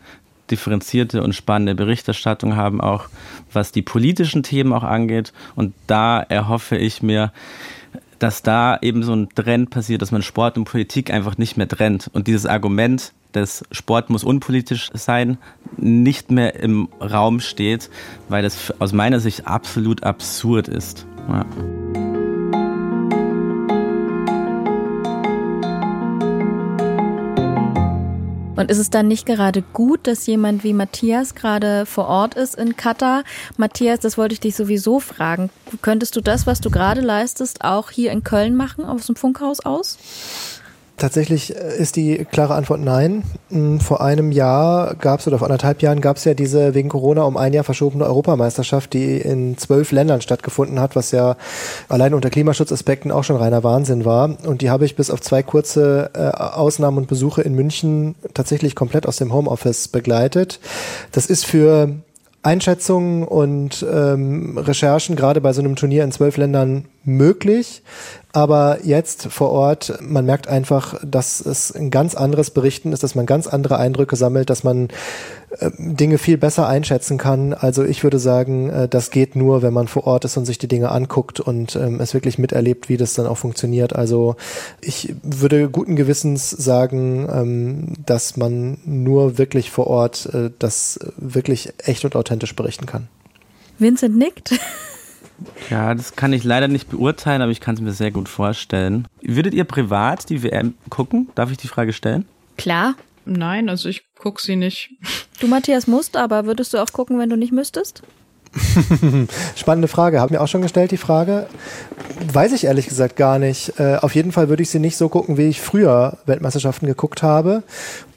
differenzierte 0.50 1.22
und 1.22 1.35
spannende 1.35 1.74
Berichterstattung 1.74 2.57
haben, 2.57 2.81
auch 2.81 3.07
was 3.52 3.72
die 3.72 3.83
politischen 3.83 4.42
Themen 4.42 4.72
auch 4.72 4.83
angeht. 4.85 5.33
Und 5.57 5.74
da 5.87 6.20
erhoffe 6.20 6.76
ich 6.76 7.02
mir, 7.02 7.33
dass 8.18 8.42
da 8.42 8.78
eben 8.83 9.02
so 9.02 9.14
ein 9.14 9.28
Trend 9.31 9.70
passiert, 9.70 10.02
dass 10.02 10.12
man 10.12 10.22
Sport 10.22 10.57
und 10.57 10.64
Politik 10.64 11.11
einfach 11.11 11.38
nicht 11.38 11.57
mehr 11.57 11.66
trennt. 11.66 12.09
Und 12.12 12.28
dieses 12.28 12.46
Argument, 12.46 13.12
dass 13.33 13.64
Sport 13.72 14.11
muss 14.11 14.24
unpolitisch 14.24 14.90
sein, 14.94 15.38
nicht 15.76 16.31
mehr 16.31 16.55
im 16.57 16.88
Raum 17.00 17.40
steht, 17.40 17.90
weil 18.28 18.42
das 18.42 18.72
aus 18.78 18.92
meiner 18.92 19.20
Sicht 19.20 19.48
absolut 19.48 20.05
absurd 20.05 20.68
ist. 20.68 21.07
Ja. 21.28 21.46
Und 28.62 28.70
ist 28.70 28.79
es 28.79 28.90
dann 28.90 29.09
nicht 29.09 29.27
gerade 29.27 29.61
gut, 29.72 30.07
dass 30.07 30.25
jemand 30.29 30.62
wie 30.62 30.72
Matthias 30.72 31.35
gerade 31.35 31.85
vor 31.85 32.07
Ort 32.07 32.37
ist 32.37 32.55
in 32.55 32.77
Katar? 32.77 33.25
Matthias, 33.57 33.98
das 33.98 34.16
wollte 34.16 34.35
ich 34.35 34.40
dich 34.40 34.55
sowieso 34.55 35.01
fragen. 35.01 35.51
Könntest 35.81 36.14
du 36.14 36.20
das, 36.20 36.46
was 36.46 36.61
du 36.61 36.70
gerade 36.70 37.01
leistest, 37.01 37.64
auch 37.64 37.90
hier 37.90 38.12
in 38.12 38.22
Köln 38.22 38.55
machen, 38.55 38.85
aus 38.85 39.07
dem 39.07 39.16
Funkhaus 39.16 39.59
aus? 39.59 39.98
Tatsächlich 40.96 41.57
äh, 41.57 41.76
ist 41.78 41.96
die 41.96 42.24
klare 42.31 42.55
Antwort 42.55 42.81
nein. 42.81 43.24
Hm, 43.50 43.81
vor 43.81 44.00
einem 44.00 44.31
Jahr 44.31 44.94
gab 44.94 45.20
es 45.20 45.26
oder 45.26 45.38
vor 45.38 45.46
anderthalb 45.46 45.83
Jahren 45.83 46.00
gab 46.00 46.16
es 46.16 46.24
ja 46.24 46.35
diese 46.35 46.74
wegen 46.74 46.88
Corona 46.88 47.22
um 47.22 47.37
ein 47.37 47.52
Jahr 47.52 47.64
verschobene 47.64 48.05
Europameisterschaft, 48.05 48.92
die 48.92 49.18
in 49.18 49.57
zwölf 49.59 49.92
Ländern 49.92 50.20
stattgefunden 50.20 50.81
hat, 50.81 50.94
was 50.94 51.11
ja 51.11 51.37
allein 51.88 52.14
unter 52.14 52.31
Klimaschutzaspekten 52.31 53.11
auch 53.11 53.24
schon 53.24 53.37
reiner 53.37 53.64
Wahnsinn 53.64 54.05
war. 54.05 54.37
Und 54.46 54.62
die 54.62 54.70
habe 54.70 54.85
ich 54.85 54.96
bis 54.96 55.11
auf 55.11 55.20
zwei 55.20 55.42
kurze 55.42 56.11
äh, 56.14 56.28
Ausnahmen 56.28 56.98
und 56.98 57.09
Besuche 57.09 57.42
in 57.42 57.55
München 57.55 58.14
tatsächlich 58.35 58.74
komplett 58.74 59.07
aus 59.07 59.16
dem 59.16 59.33
Homeoffice 59.33 59.88
begleitet. 59.88 60.61
Das 61.11 61.26
ist 61.26 61.46
für 61.46 61.88
Einschätzungen 62.42 63.22
und 63.22 63.87
ähm, 63.88 64.59
Recherchen 64.59 65.14
gerade 65.14 65.40
bei 65.40 65.52
so 65.52 65.61
einem 65.61 65.76
Turnier 65.76 66.02
in 66.02 66.11
zwölf 66.11 66.37
Ländern 66.37 66.87
möglich. 67.04 67.82
Aber 68.34 68.78
jetzt 68.82 69.24
vor 69.26 69.50
Ort, 69.50 69.98
man 70.00 70.24
merkt 70.24 70.48
einfach, 70.48 70.98
dass 71.04 71.44
es 71.44 71.70
ein 71.74 71.90
ganz 71.90 72.14
anderes 72.14 72.50
Berichten 72.50 72.92
ist, 72.92 73.02
dass 73.02 73.14
man 73.14 73.26
ganz 73.26 73.46
andere 73.46 73.76
Eindrücke 73.76 74.16
sammelt, 74.16 74.48
dass 74.48 74.64
man 74.64 74.88
äh, 75.58 75.70
Dinge 75.76 76.16
viel 76.16 76.38
besser 76.38 76.66
einschätzen 76.66 77.18
kann. 77.18 77.52
Also 77.52 77.84
ich 77.84 78.02
würde 78.02 78.18
sagen, 78.18 78.70
äh, 78.70 78.88
das 78.88 79.10
geht 79.10 79.36
nur, 79.36 79.60
wenn 79.60 79.74
man 79.74 79.86
vor 79.86 80.06
Ort 80.06 80.24
ist 80.24 80.38
und 80.38 80.46
sich 80.46 80.56
die 80.56 80.68
Dinge 80.68 80.90
anguckt 80.90 81.40
und 81.40 81.76
ähm, 81.76 82.00
es 82.00 82.14
wirklich 82.14 82.38
miterlebt, 82.38 82.88
wie 82.88 82.96
das 82.96 83.12
dann 83.12 83.26
auch 83.26 83.36
funktioniert. 83.36 83.94
Also 83.94 84.36
ich 84.80 85.14
würde 85.22 85.68
guten 85.68 85.94
Gewissens 85.94 86.48
sagen, 86.48 87.28
ähm, 87.30 87.92
dass 88.06 88.38
man 88.38 88.78
nur 88.86 89.36
wirklich 89.36 89.70
vor 89.70 89.88
Ort 89.88 90.26
äh, 90.32 90.50
das 90.58 90.98
wirklich 91.18 91.74
echt 91.84 92.06
und 92.06 92.16
authentisch 92.16 92.56
berichten 92.56 92.86
kann. 92.86 93.08
Vincent 93.78 94.16
nickt. 94.16 94.54
Ja, 95.70 95.94
das 95.94 96.16
kann 96.16 96.33
ich 96.33 96.44
leider 96.44 96.68
nicht 96.68 96.88
beurteilen, 96.90 97.42
aber 97.42 97.52
ich 97.52 97.61
kann 97.61 97.74
es 97.74 97.81
mir 97.81 97.92
sehr 97.92 98.11
gut 98.11 98.28
vorstellen. 98.28 99.09
Würdet 99.20 99.55
ihr 99.55 99.64
privat 99.64 100.28
die 100.31 100.42
WM 100.42 100.74
gucken? 100.90 101.28
Darf 101.35 101.50
ich 101.50 101.59
die 101.59 101.68
Frage 101.68 101.92
stellen? 101.92 102.26
Klar. 102.57 102.94
Nein, 103.24 103.68
also 103.68 103.88
ich 103.88 104.02
gucke 104.16 104.42
sie 104.42 104.57
nicht. 104.57 104.90
Du, 105.40 105.46
Matthias, 105.46 105.87
musst, 105.87 106.16
aber 106.16 106.44
würdest 106.44 106.74
du 106.74 106.78
auch 106.78 106.92
gucken, 106.92 107.18
wenn 107.18 107.31
du 107.31 107.37
nicht 107.37 107.52
müsstest? 107.52 108.02
Spannende 109.56 109.88
Frage. 109.88 110.20
Haben 110.20 110.32
wir 110.32 110.42
auch 110.42 110.48
schon 110.48 110.62
gestellt, 110.62 110.90
die 110.90 110.96
Frage. 110.96 111.46
Weiß 112.32 112.52
ich 112.52 112.64
ehrlich 112.64 112.86
gesagt 112.86 113.16
gar 113.16 113.38
nicht. 113.38 113.78
Äh, 113.78 113.96
auf 113.96 114.14
jeden 114.14 114.32
Fall 114.32 114.48
würde 114.48 114.62
ich 114.62 114.70
sie 114.70 114.78
nicht 114.78 114.96
so 114.96 115.08
gucken, 115.08 115.38
wie 115.38 115.48
ich 115.48 115.60
früher 115.60 116.18
Weltmeisterschaften 116.26 116.86
geguckt 116.86 117.22
habe. 117.22 117.62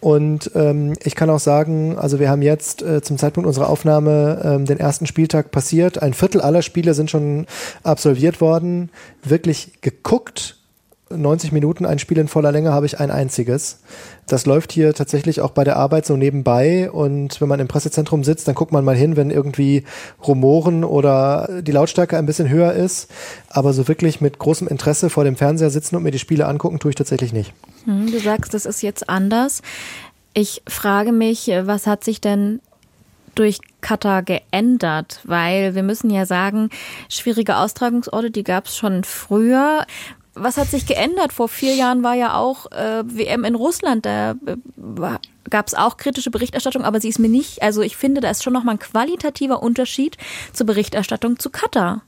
Und 0.01 0.51
ähm, 0.55 0.93
ich 1.03 1.15
kann 1.15 1.29
auch 1.29 1.39
sagen, 1.39 1.97
also 1.97 2.19
wir 2.19 2.29
haben 2.29 2.41
jetzt 2.41 2.81
äh, 2.81 3.01
zum 3.01 3.17
Zeitpunkt 3.17 3.47
unserer 3.47 3.69
Aufnahme 3.69 4.41
ähm, 4.43 4.65
den 4.65 4.79
ersten 4.79 5.07
Spieltag 5.07 5.51
passiert. 5.51 6.01
Ein 6.01 6.13
Viertel 6.13 6.41
aller 6.41 6.61
Spiele 6.61 6.93
sind 6.93 7.09
schon 7.09 7.47
absolviert 7.83 8.41
worden. 8.41 8.91
Wirklich 9.23 9.81
geguckt 9.81 10.57
90 11.09 11.51
Minuten 11.51 11.85
ein 11.85 11.99
Spiel 11.99 12.17
in 12.17 12.27
voller 12.27 12.51
Länge 12.51 12.73
habe 12.73 12.87
ich 12.87 12.99
ein 12.99 13.11
einziges. 13.11 13.79
Das 14.27 14.47
läuft 14.47 14.71
hier 14.71 14.93
tatsächlich 14.93 15.39
auch 15.41 15.51
bei 15.51 15.63
der 15.63 15.77
Arbeit 15.77 16.05
so 16.05 16.17
nebenbei 16.17 16.89
und 16.89 17.39
wenn 17.39 17.47
man 17.47 17.59
im 17.59 17.67
Pressezentrum 17.67 18.23
sitzt, 18.23 18.47
dann 18.47 18.55
guckt 18.55 18.71
man 18.71 18.83
mal 18.83 18.95
hin, 18.95 19.15
wenn 19.15 19.29
irgendwie 19.29 19.83
Rumoren 20.25 20.83
oder 20.83 21.61
die 21.61 21.71
Lautstärke 21.71 22.17
ein 22.17 22.25
bisschen 22.25 22.49
höher 22.49 22.73
ist. 22.73 23.11
Aber 23.49 23.71
so 23.73 23.87
wirklich 23.87 24.19
mit 24.19 24.39
großem 24.39 24.67
Interesse 24.67 25.11
vor 25.11 25.23
dem 25.23 25.35
Fernseher 25.35 25.69
sitzen 25.69 25.95
und 25.95 26.03
mir 26.03 26.11
die 26.11 26.19
Spiele 26.19 26.47
angucken, 26.47 26.79
tue 26.79 26.89
ich 26.89 26.95
tatsächlich 26.95 27.33
nicht. 27.33 27.53
Hm, 27.85 28.11
du 28.11 28.19
sagst, 28.19 28.55
das 28.55 28.65
ist 28.65 28.81
jetzt 28.81 29.07
anders. 29.07 29.61
Ich 30.33 30.63
frage 30.67 31.11
mich, 31.11 31.51
was 31.61 31.85
hat 31.85 32.03
sich 32.03 32.19
denn 32.19 32.61
durch 33.35 33.59
Katar 33.81 34.23
geändert? 34.23 35.21
Weil 35.23 35.75
wir 35.75 35.83
müssen 35.83 36.09
ja 36.09 36.25
sagen, 36.25 36.71
schwierige 37.09 37.57
Austragungsorte, 37.57 38.31
die 38.31 38.43
gab 38.43 38.65
es 38.65 38.75
schon 38.75 39.03
früher 39.03 39.85
was 40.35 40.57
hat 40.57 40.69
sich 40.69 40.85
geändert? 40.85 41.33
Vor 41.33 41.49
vier 41.49 41.75
Jahren 41.75 42.03
war 42.03 42.13
ja 42.13 42.35
auch 42.35 42.71
äh, 42.71 43.03
WM 43.05 43.43
in 43.43 43.55
Russland. 43.55 44.05
Da 44.05 44.31
äh, 44.31 44.57
gab 45.49 45.67
es 45.67 45.73
auch 45.73 45.97
kritische 45.97 46.31
Berichterstattung, 46.31 46.83
aber 46.83 46.99
sie 46.99 47.09
ist 47.09 47.19
mir 47.19 47.29
nicht. 47.29 47.63
Also 47.63 47.81
ich 47.81 47.97
finde, 47.97 48.21
da 48.21 48.29
ist 48.29 48.43
schon 48.43 48.53
nochmal 48.53 48.75
ein 48.75 48.79
qualitativer 48.79 49.63
Unterschied 49.63 50.17
zur 50.53 50.65
Berichterstattung 50.65 51.39
zu 51.39 51.49
Katar 51.49 52.03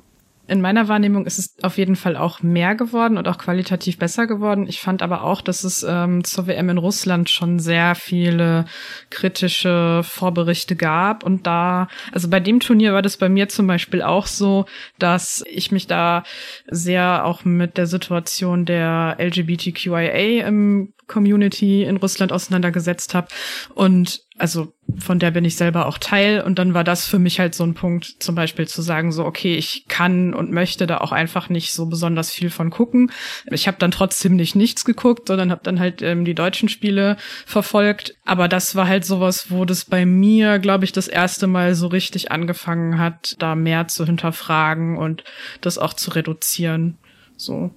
in 0.48 0.62
meiner 0.62 0.88
Wahrnehmung 0.88 1.26
ist 1.26 1.40
es 1.40 1.56
auf 1.62 1.78
jeden 1.78 1.96
Fall 1.96 2.16
auch 2.16 2.42
mehr 2.42 2.76
geworden 2.76 3.18
und 3.18 3.28
auch 3.28 3.38
qualitativ 3.38 3.98
besser 3.98 4.28
geworden. 4.28 4.66
Ich 4.68 4.80
fand 4.80 5.02
aber 5.02 5.24
auch, 5.24 5.42
dass 5.42 5.64
es 5.64 5.86
ähm, 5.88 6.24
zur 6.24 6.48
WM 6.48 6.70
in 6.70 6.78
Russland 6.78 7.30
schon 7.30 7.60
sehr 7.60 7.96
viele 7.96 8.66
kritische 9.10 10.02
Vorberichte 10.04 10.76
gab. 10.76 11.24
Und 11.24 11.46
da, 11.46 11.90
also 12.12 12.30
bei 12.30 12.40
dem 12.40 12.60
Turnier 12.60 12.94
war 12.94 13.02
das 13.02 13.18
bei 13.18 13.28
mir 13.28 13.50
zum 13.50 13.68
Beispiel 13.68 14.02
auch 14.02 14.26
so, 14.26 14.66
dass 15.00 15.44
ich 15.48 15.72
mich 15.72 15.88
da 15.88 16.24
sehr 16.68 17.26
auch 17.26 17.44
mit 17.44 17.78
der 17.78 17.88
Situation 17.88 18.66
der 18.66 19.18
LGBTQIA 19.20 20.48
im 20.48 20.94
Community 21.08 21.84
in 21.84 21.98
Russland 21.98 22.32
auseinandergesetzt 22.32 23.14
habe. 23.14 23.28
Und 23.74 24.22
also 24.38 24.74
von 25.00 25.20
der 25.20 25.32
bin 25.32 25.46
ich 25.46 25.56
selber 25.56 25.88
auch 25.88 25.98
Teil. 25.98 26.42
Und 26.42 26.60
dann 26.60 26.74
war 26.74 26.84
das 26.84 27.06
für 27.06 27.20
mich 27.20 27.40
halt 27.40 27.56
so 27.56 27.64
ein 27.64 27.74
Punkt, 27.74 28.06
zum 28.20 28.36
Beispiel 28.36 28.68
zu 28.68 28.82
sagen, 28.82 29.12
so, 29.12 29.26
okay, 29.26 29.56
ich 29.56 29.86
kann 29.88 30.34
und 30.34 30.52
möchte 30.52 30.86
da 30.86 31.00
auch 31.00 31.12
einfach 31.12 31.50
nicht 31.50 31.72
so 31.72 31.88
besonders 31.88 32.32
viel 32.32 32.50
von 32.50 32.70
gucken. 32.70 33.12
Ich 33.50 33.68
habe 33.68 33.78
dann 33.80 33.92
trotzdem 33.92 34.36
nicht 34.36 34.56
nichts 34.56 34.86
geguckt, 34.86 35.28
sondern 35.28 35.52
habe 35.52 35.62
dann 35.64 35.80
halt 35.80 36.02
ähm, 36.02 36.26
die 36.26 36.36
deutschen 36.36 36.70
Spiele 36.70 37.18
verfolgt. 37.46 38.16
Aber 38.26 38.48
das 38.48 38.76
war 38.76 38.88
halt 38.88 39.06
sowas, 39.06 39.50
wo 39.50 39.66
das 39.66 39.86
bei 39.86 40.06
mir, 40.06 40.60
glaube 40.60 40.86
ich, 40.86 40.92
das 40.92 41.08
erste 41.08 41.48
Mal 41.48 41.74
so 41.76 41.88
richtig 41.88 42.32
angefangen 42.32 43.00
hat, 43.00 43.36
da 43.40 43.56
mehr 43.56 43.88
zu 43.88 44.06
hinterfragen 44.06 44.98
und 44.98 45.24
das 45.62 45.78
auch 45.78 45.94
zu 45.94 46.12
reduzieren. 46.12 46.98
So. 47.38 47.72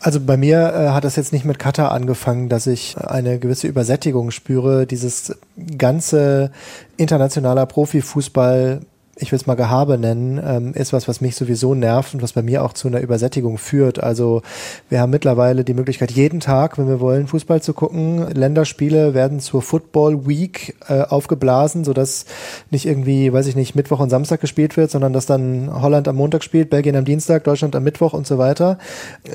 Also 0.00 0.20
bei 0.20 0.36
mir 0.36 0.72
äh, 0.72 0.88
hat 0.90 1.04
das 1.04 1.16
jetzt 1.16 1.32
nicht 1.32 1.44
mit 1.44 1.58
Katar 1.58 1.92
angefangen, 1.92 2.48
dass 2.48 2.66
ich 2.66 2.96
eine 2.98 3.38
gewisse 3.38 3.66
Übersättigung 3.66 4.30
spüre. 4.30 4.86
Dieses 4.86 5.36
ganze 5.76 6.50
internationaler 6.96 7.66
Profifußball 7.66 8.80
ich 9.20 9.32
will 9.32 9.38
es 9.38 9.46
mal 9.46 9.54
Gehabe 9.54 9.98
nennen, 9.98 10.40
ähm, 10.44 10.72
ist 10.74 10.92
was, 10.92 11.06
was 11.08 11.20
mich 11.20 11.36
sowieso 11.36 11.74
nervt 11.74 12.14
und 12.14 12.22
was 12.22 12.32
bei 12.32 12.42
mir 12.42 12.64
auch 12.64 12.72
zu 12.72 12.88
einer 12.88 13.00
Übersättigung 13.00 13.58
führt. 13.58 14.02
Also 14.02 14.42
wir 14.88 15.00
haben 15.00 15.10
mittlerweile 15.10 15.64
die 15.64 15.74
Möglichkeit, 15.74 16.10
jeden 16.10 16.40
Tag, 16.40 16.78
wenn 16.78 16.88
wir 16.88 17.00
wollen, 17.00 17.26
Fußball 17.26 17.62
zu 17.62 17.74
gucken. 17.74 18.26
Länderspiele 18.34 19.14
werden 19.14 19.40
zur 19.40 19.62
Football 19.62 20.26
Week 20.26 20.76
äh, 20.88 21.02
aufgeblasen, 21.02 21.84
sodass 21.84 22.24
nicht 22.70 22.86
irgendwie, 22.86 23.32
weiß 23.32 23.46
ich 23.46 23.56
nicht, 23.56 23.74
Mittwoch 23.74 24.00
und 24.00 24.10
Samstag 24.10 24.40
gespielt 24.40 24.76
wird, 24.76 24.90
sondern 24.90 25.12
dass 25.12 25.26
dann 25.26 25.70
Holland 25.72 26.08
am 26.08 26.16
Montag 26.16 26.42
spielt, 26.42 26.70
Belgien 26.70 26.96
am 26.96 27.04
Dienstag, 27.04 27.44
Deutschland 27.44 27.76
am 27.76 27.84
Mittwoch 27.84 28.12
und 28.12 28.26
so 28.26 28.38
weiter. 28.38 28.78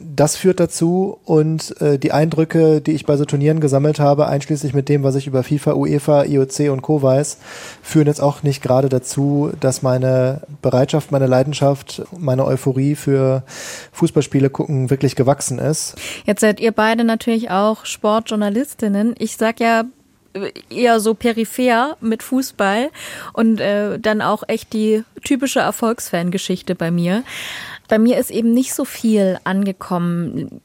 Das 0.03 0.35
führt 0.35 0.59
dazu 0.59 1.19
und 1.25 1.79
äh, 1.81 1.99
die 1.99 2.11
Eindrücke, 2.11 2.81
die 2.81 2.91
ich 2.91 3.05
bei 3.05 3.17
so 3.17 3.25
Turnieren 3.25 3.59
gesammelt 3.59 3.99
habe, 3.99 4.27
einschließlich 4.27 4.73
mit 4.73 4.89
dem, 4.89 5.03
was 5.03 5.15
ich 5.15 5.27
über 5.27 5.43
FIFA, 5.43 5.73
UEFA, 5.73 6.23
IOC 6.25 6.71
und 6.71 6.81
Co. 6.81 7.01
weiß, 7.01 7.37
führen 7.81 8.07
jetzt 8.07 8.21
auch 8.21 8.43
nicht 8.43 8.61
gerade 8.61 8.89
dazu, 8.89 9.51
dass 9.59 9.74
dass 9.75 9.81
meine 9.81 10.41
Bereitschaft, 10.61 11.11
meine 11.11 11.27
Leidenschaft, 11.27 12.01
meine 12.17 12.45
Euphorie 12.45 12.95
für 12.95 13.43
Fußballspiele 13.91 14.49
gucken 14.49 14.89
wirklich 14.89 15.17
gewachsen 15.17 15.59
ist. 15.59 15.95
Jetzt 16.25 16.39
seid 16.39 16.61
ihr 16.61 16.71
beide 16.71 17.03
natürlich 17.03 17.49
auch 17.49 17.85
Sportjournalistinnen. 17.85 19.15
Ich 19.19 19.35
sag 19.35 19.59
ja 19.59 19.83
eher 20.69 21.01
so 21.01 21.13
peripher 21.13 21.97
mit 21.99 22.23
Fußball 22.23 22.89
und 23.33 23.59
äh, 23.59 23.99
dann 23.99 24.21
auch 24.21 24.43
echt 24.47 24.71
die 24.71 25.03
typische 25.25 25.59
Erfolgsfangeschichte 25.59 26.73
bei 26.73 26.89
mir. 26.89 27.23
Bei 27.89 27.99
mir 27.99 28.17
ist 28.17 28.31
eben 28.31 28.53
nicht 28.53 28.73
so 28.73 28.85
viel 28.85 29.39
angekommen. 29.43 30.61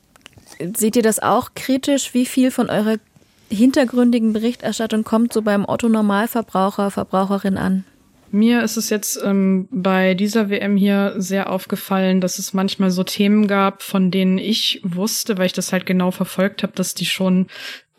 Seht 0.77 0.94
ihr 0.94 1.03
das 1.03 1.18
auch 1.18 1.51
kritisch? 1.57 2.14
Wie 2.14 2.27
viel 2.27 2.53
von 2.53 2.70
eurer 2.70 2.96
hintergründigen 3.49 4.33
Berichterstattung 4.33 5.03
kommt 5.03 5.33
so 5.33 5.42
beim 5.42 5.64
Otto 5.68 5.88
Normalverbraucher, 5.88 6.92
Verbraucherin 6.92 7.57
an? 7.59 7.85
Mir 8.33 8.62
ist 8.62 8.77
es 8.77 8.90
jetzt 8.90 9.21
ähm, 9.25 9.69
bei 9.71 10.14
dieser 10.14 10.51
WM 10.51 10.77
hier 10.77 11.14
sehr 11.16 11.51
aufgefallen, 11.51 12.21
dass 12.21 12.38
es 12.38 12.55
manchmal 12.55 12.90
so 12.90 13.03
Themen 13.03 13.49
gab, 13.49 13.83
von 13.83 14.11
denen 14.11 14.38
ich 14.38 14.81
wusste, 14.85 15.37
weil 15.37 15.47
ich 15.47 15.53
das 15.53 15.73
halt 15.73 15.85
genau 15.85 16.11
verfolgt 16.11 16.62
habe, 16.62 16.73
dass 16.75 16.95
die 16.95 17.07
schon 17.07 17.47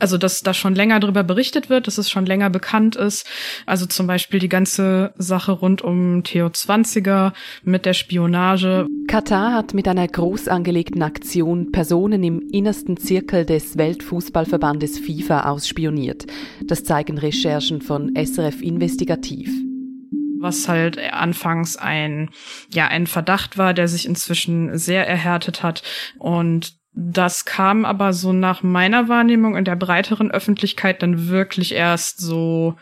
also 0.02 0.17
dass 0.17 0.41
da 0.41 0.54
schon 0.54 0.74
länger 0.74 1.00
darüber 1.00 1.24
berichtet 1.24 1.70
wird, 1.70 1.86
dass 1.86 2.00
es 2.00 2.10
schon 2.10 2.26
länger 2.26 2.50
bekannt 2.50 2.96
ist. 2.96 3.28
Also 3.67 3.86
zum 3.86 4.08
Beispiel 4.08 4.39
die 4.39 4.50
ganze 4.50 5.13
Sache 5.15 5.52
rund 5.52 5.84
um 5.84 6.24
Theo 6.24 6.48
20er 6.48 7.34
mit 7.63 7.86
der 7.86 7.94
Spionage. 7.94 8.88
Katar 9.08 9.54
hat 9.54 9.76
mit 9.76 9.88
einer 9.88 10.08
groß 10.08 10.48
angelegten 10.48 11.04
Aktion 11.04 11.72
Personen 11.72 12.24
im 12.24 12.41
innersten 12.52 12.98
Zirkel 12.98 13.46
des 13.46 13.78
Weltfußballverbandes 13.78 14.98
FIFA 14.98 15.52
ausspioniert. 15.52 16.26
Das 16.65 16.84
zeigen 16.84 17.20
Recherchen 17.20 17.82
von 17.82 18.15
SRF 18.15 18.63
Investigativ 18.63 19.52
was 20.41 20.67
halt 20.67 20.97
anfangs 20.97 21.77
ein, 21.77 22.30
ja, 22.73 22.88
ein 22.88 23.08
Verdacht 23.08 23.58
war, 23.58 23.73
der 23.73 23.88
sich 23.88 24.06
inzwischen 24.06 24.77
sehr 24.77 25.08
erhärtet 25.08 25.63
hat. 25.63 25.84
Und 26.17 26.73
das 26.93 27.45
kam 27.45 27.86
aber 27.86 28.12
so 28.13 28.34
nach 28.34 28.63
meiner 28.63 29.08
Wahrnehmung 29.08 29.56
in 29.56 29.65
der 29.65 29.75
breiteren 29.77 30.32
Öffentlichkeit 30.32 31.01
dann 31.01 31.30
wirklich 31.30 31.73
erst 31.73 32.19
so 32.19 32.75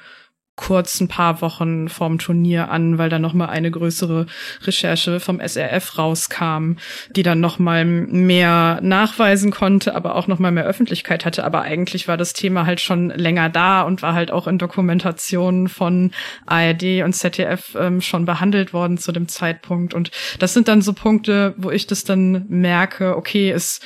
kurz 0.59 0.99
ein 0.99 1.07
paar 1.07 1.41
Wochen 1.41 1.87
vorm 1.87 2.19
Turnier 2.19 2.69
an, 2.69 2.97
weil 2.97 3.07
da 3.09 3.17
noch 3.17 3.33
mal 3.33 3.47
eine 3.47 3.71
größere 3.71 4.25
Recherche 4.63 5.21
vom 5.21 5.39
SRF 5.39 5.97
rauskam, 5.97 6.73
die 7.15 7.23
dann 7.23 7.39
noch 7.39 7.59
mal 7.59 7.85
mehr 7.85 8.79
nachweisen 8.81 9.51
konnte, 9.51 9.95
aber 9.95 10.15
auch 10.15 10.27
noch 10.27 10.37
mal 10.37 10.51
mehr 10.51 10.65
Öffentlichkeit 10.65 11.23
hatte. 11.23 11.45
Aber 11.45 11.61
eigentlich 11.61 12.09
war 12.09 12.17
das 12.17 12.33
Thema 12.33 12.65
halt 12.65 12.81
schon 12.81 13.09
länger 13.09 13.47
da 13.47 13.83
und 13.83 14.01
war 14.01 14.13
halt 14.13 14.31
auch 14.31 14.47
in 14.47 14.57
Dokumentationen 14.57 15.69
von 15.69 16.11
ARD 16.45 17.03
und 17.05 17.13
ZDF 17.13 17.77
ähm, 17.79 18.01
schon 18.01 18.25
behandelt 18.25 18.73
worden 18.73 18.97
zu 18.97 19.13
dem 19.13 19.29
Zeitpunkt. 19.29 19.93
Und 19.93 20.11
das 20.39 20.53
sind 20.53 20.67
dann 20.67 20.81
so 20.81 20.91
Punkte, 20.91 21.53
wo 21.55 21.71
ich 21.71 21.87
das 21.87 22.03
dann 22.03 22.45
merke, 22.49 23.15
okay, 23.15 23.49
es 23.49 23.79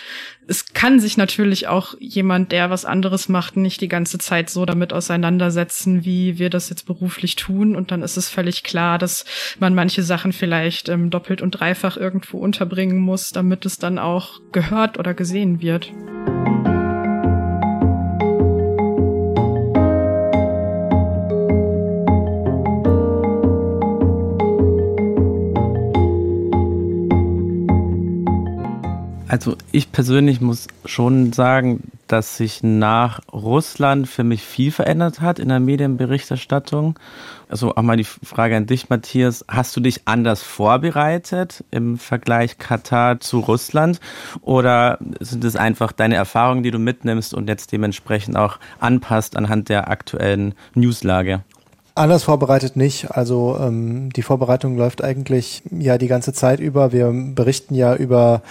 es 0.48 0.74
kann 0.74 1.00
sich 1.00 1.18
natürlich 1.18 1.68
auch 1.68 1.96
jemand, 2.00 2.52
der 2.52 2.70
was 2.70 2.86
anderes 2.86 3.30
macht, 3.30 3.58
nicht 3.58 3.82
die 3.82 3.88
ganze 3.88 4.18
Zeit 4.18 4.50
so 4.50 4.66
damit 4.66 4.94
auseinandersetzen, 4.94 6.06
wie 6.06 6.38
wir 6.38 6.50
das 6.50 6.70
jetzt 6.70 6.86
beruflich 6.86 7.36
tun. 7.36 7.76
Und 7.76 7.92
dann 7.92 8.02
ist 8.02 8.18
es 8.18 8.30
völlig 8.30 8.64
klar, 8.64 8.98
dass 8.98 9.26
man 9.60 9.74
manche 9.74 10.04
Sachen 10.04 10.34
vielleicht 10.34 10.90
ähm, 10.90 11.10
doppelt 11.10 11.42
und 11.42 11.52
dreifach 11.52 11.98
irgendwo 11.98 12.40
unterbringen 12.40 13.00
muss, 13.00 13.30
damit 13.30 13.66
es 13.66 13.78
dann 13.78 14.00
auch 14.00 14.42
gehört 14.52 15.00
oder 15.00 15.14
gesehen 15.14 15.62
wird. 15.62 15.92
Also 29.34 29.58
ich 29.72 29.92
persönlich 29.92 30.42
muss 30.42 30.68
schon 30.86 31.34
sagen, 31.34 31.90
dass 32.06 32.38
sich 32.38 32.62
nach 32.62 33.20
Russland 33.34 34.08
für 34.08 34.24
mich 34.24 34.44
viel 34.44 34.72
verändert 34.72 35.22
hat 35.22 35.40
in 35.40 35.50
der 35.50 35.60
Medienberichterstattung. 35.60 37.00
Also 37.50 37.76
auch 37.76 37.82
mal 37.82 37.98
die 37.98 38.04
Frage 38.04 38.56
an 38.56 38.68
dich, 38.68 38.90
Matthias. 38.90 39.44
Hast 39.48 39.76
du 39.76 39.80
dich 39.80 40.08
anders 40.08 40.44
vorbereitet 40.44 41.64
im 41.72 41.98
Vergleich 41.98 42.60
Katar 42.60 43.22
zu 43.22 43.40
Russland? 43.40 44.00
Oder 44.42 45.00
sind 45.20 45.44
es 45.46 45.56
einfach 45.56 45.94
deine 45.94 46.14
Erfahrungen, 46.14 46.62
die 46.62 46.70
du 46.70 46.78
mitnimmst 46.78 47.34
und 47.34 47.50
jetzt 47.50 47.72
dementsprechend 47.72 48.38
auch 48.38 48.60
anpasst 48.80 49.36
anhand 49.36 49.68
der 49.68 49.90
aktuellen 49.90 50.54
Newslage? 50.76 51.42
Anders 51.96 52.24
vorbereitet 52.24 52.76
nicht. 52.76 53.12
Also 53.12 53.56
ähm, 53.62 54.12
die 54.14 54.24
Vorbereitung 54.24 54.78
läuft 54.78 55.04
eigentlich 55.04 55.62
ja 55.70 56.00
die 56.00 56.08
ganze 56.08 56.34
Zeit 56.34 56.60
über. 56.60 56.92
Wir 56.92 57.14
berichten 57.14 57.76
ja 57.76 57.96
über 57.96 58.42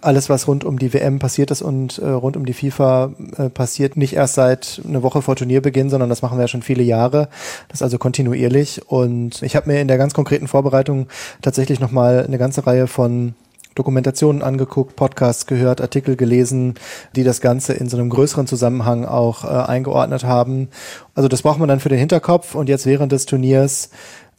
alles, 0.00 0.28
was 0.28 0.46
rund 0.46 0.62
um 0.62 0.78
die 0.78 0.94
WM 0.94 1.18
passiert 1.18 1.50
ist 1.50 1.62
und 1.62 1.98
äh, 1.98 2.08
rund 2.08 2.36
um 2.36 2.46
die 2.46 2.52
FIFA 2.52 3.10
äh, 3.38 3.48
passiert, 3.48 3.96
nicht 3.96 4.14
erst 4.14 4.34
seit 4.34 4.82
eine 4.86 5.02
Woche 5.02 5.20
vor 5.20 5.34
Turnierbeginn, 5.34 5.90
sondern 5.90 6.10
das 6.10 6.22
machen 6.22 6.38
wir 6.38 6.42
ja 6.42 6.48
schon 6.48 6.62
viele 6.62 6.84
Jahre. 6.84 7.28
Das 7.66 7.78
ist 7.78 7.82
also 7.82 7.98
kontinuierlich. 7.98 8.82
Und 8.86 9.42
ich 9.42 9.56
habe 9.56 9.68
mir 9.68 9.80
in 9.80 9.88
der 9.88 9.98
ganz 9.98 10.14
konkreten 10.14 10.46
Vorbereitung 10.46 11.08
tatsächlich 11.40 11.80
nochmal 11.80 12.24
eine 12.24 12.38
ganze 12.38 12.68
Reihe 12.68 12.86
von 12.86 13.34
Dokumentationen 13.74 14.42
angeguckt, 14.42 14.96
Podcasts 14.96 15.46
gehört, 15.46 15.80
Artikel 15.80 16.16
gelesen, 16.16 16.74
die 17.16 17.24
das 17.24 17.40
Ganze 17.40 17.72
in 17.72 17.88
so 17.88 17.96
einem 17.96 18.10
größeren 18.10 18.46
Zusammenhang 18.46 19.04
auch 19.04 19.44
äh, 19.44 19.48
eingeordnet 19.48 20.24
haben. 20.24 20.68
Also 21.14 21.28
das 21.28 21.42
braucht 21.42 21.58
man 21.58 21.68
dann 21.68 21.80
für 21.80 21.88
den 21.88 21.98
Hinterkopf 21.98 22.54
und 22.54 22.68
jetzt 22.68 22.86
während 22.86 23.12
des 23.12 23.26
Turniers 23.26 23.90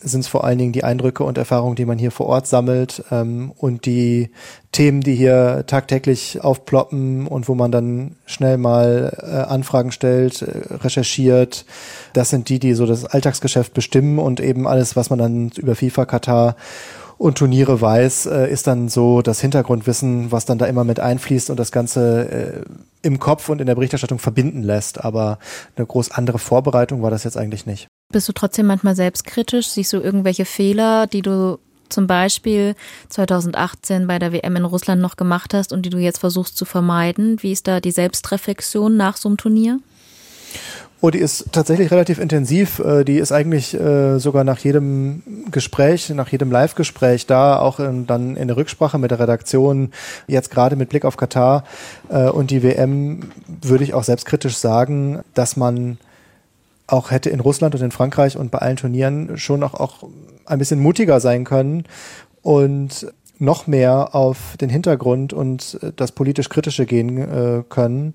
sind 0.04 0.22
es 0.22 0.28
vor 0.28 0.43
allen 0.43 0.58
Dingen 0.58 0.74
die 0.74 0.84
Eindrücke 0.84 1.24
und 1.24 1.38
Erfahrungen, 1.38 1.76
die 1.76 1.86
man 1.86 1.98
hier 1.98 2.12
vor 2.12 2.28
Ort 2.28 2.48
sammelt 2.48 3.04
ähm, 3.12 3.54
und 3.58 3.86
die 3.86 4.30
Themen, 4.72 5.02
die 5.02 5.15
hier 5.15 5.63
tagtäglich 5.65 6.41
aufploppen 6.41 7.28
und 7.28 7.48
wo 7.48 7.56
man 7.56 7.72
dann 7.72 8.15
schnell 8.26 8.58
mal 8.58 9.17
äh, 9.22 9.50
Anfragen 9.50 9.91
stellt, 9.91 10.41
äh, 10.41 10.74
recherchiert. 10.76 11.65
Das 12.13 12.30
sind 12.30 12.50
die, 12.50 12.60
die 12.60 12.74
so 12.74 12.86
das 12.86 13.06
Alltagsgeschäft 13.06 13.74
bestimmen 13.74 14.19
und 14.19 14.39
eben 14.39 14.67
alles, 14.67 14.96
was 14.96 15.10
man 15.10 15.19
dann 15.19 15.52
über 15.56 15.76
FIFA, 15.76 16.06
Katar 16.06 16.56
und 17.23 17.38
Turniere 17.38 17.79
weiß, 17.79 18.25
äh, 18.25 18.51
ist 18.51 18.67
dann 18.67 18.89
so 18.89 19.21
das 19.21 19.39
Hintergrundwissen, 19.39 20.33
was 20.33 20.43
dann 20.43 20.57
da 20.57 20.65
immer 20.65 20.83
mit 20.83 20.99
einfließt 20.99 21.49
und 21.49 21.57
das 21.57 21.71
Ganze 21.71 22.29
äh, 22.29 22.62
im 23.01 23.17
Kopf 23.17 23.47
und 23.47 23.62
in 23.62 23.67
der 23.67 23.75
Berichterstattung 23.75 24.19
verbinden 24.19 24.62
lässt. 24.62 25.05
Aber 25.05 25.39
eine 25.77 25.86
groß 25.86 26.12
andere 26.12 26.38
Vorbereitung 26.38 27.01
war 27.01 27.12
das 27.12 27.23
jetzt 27.23 27.38
eigentlich 27.38 27.65
nicht. 27.65 27.88
Bist 28.12 28.27
du 28.27 28.33
trotzdem 28.33 28.65
manchmal 28.65 28.97
selbstkritisch? 28.97 29.69
Siehst 29.69 29.93
du 29.93 30.01
irgendwelche 30.01 30.43
Fehler, 30.43 31.07
die 31.07 31.21
du 31.21 31.59
zum 31.88 32.07
Beispiel 32.07 32.75
2018 33.07 34.05
bei 34.05 34.19
der 34.19 34.33
WM 34.33 34.57
in 34.57 34.65
Russland 34.65 35.01
noch 35.01 35.15
gemacht 35.15 35.53
hast 35.53 35.71
und 35.71 35.86
die 35.86 35.91
du 35.91 35.99
jetzt 35.99 36.17
versuchst 36.17 36.57
zu 36.57 36.65
vermeiden? 36.65 37.41
Wie 37.41 37.53
ist 37.53 37.69
da 37.69 37.79
die 37.79 37.91
Selbstreflexion 37.91 38.97
nach 38.97 39.15
so 39.15 39.29
einem 39.29 39.38
Turnier? 39.38 39.79
Oh, 41.05 41.09
die 41.09 41.19
ist 41.19 41.51
tatsächlich 41.51 41.91
relativ 41.91 42.17
intensiv. 42.17 42.79
Äh, 42.79 43.03
die 43.03 43.17
ist 43.17 43.33
eigentlich 43.33 43.77
äh, 43.77 44.19
sogar 44.19 44.45
nach 44.45 44.59
jedem 44.59 45.21
Gespräch, 45.51 46.09
nach 46.11 46.29
jedem 46.29 46.49
Live-Gespräch 46.49 47.27
da, 47.27 47.59
auch 47.59 47.81
in, 47.81 48.07
dann 48.07 48.37
in 48.37 48.47
der 48.47 48.55
Rücksprache 48.55 48.97
mit 48.97 49.11
der 49.11 49.19
Redaktion, 49.19 49.91
jetzt 50.27 50.49
gerade 50.49 50.77
mit 50.77 50.87
Blick 50.87 51.03
auf 51.03 51.17
Katar 51.17 51.65
äh, 52.07 52.29
und 52.29 52.51
die 52.51 52.63
WM, 52.63 53.19
würde 53.61 53.83
ich 53.83 53.93
auch 53.93 54.05
selbstkritisch 54.05 54.55
sagen, 54.55 55.19
dass 55.33 55.57
man 55.57 55.97
auch 56.87 57.11
hätte 57.11 57.29
in 57.29 57.41
Russland 57.41 57.75
und 57.75 57.81
in 57.81 57.91
Frankreich 57.91 58.37
und 58.37 58.49
bei 58.51 58.59
allen 58.59 58.77
Turnieren 58.77 59.37
schon 59.37 59.61
auch, 59.61 59.73
auch 59.73 60.07
ein 60.45 60.59
bisschen 60.59 60.79
mutiger 60.79 61.19
sein 61.19 61.43
können 61.43 61.83
und 62.41 63.11
noch 63.39 63.67
mehr 63.67 64.15
auf 64.15 64.55
den 64.61 64.69
Hintergrund 64.69 65.33
und 65.33 65.77
das 65.97 66.13
politisch 66.13 66.47
Kritische 66.47 66.85
gehen 66.85 67.65
können. 67.67 68.13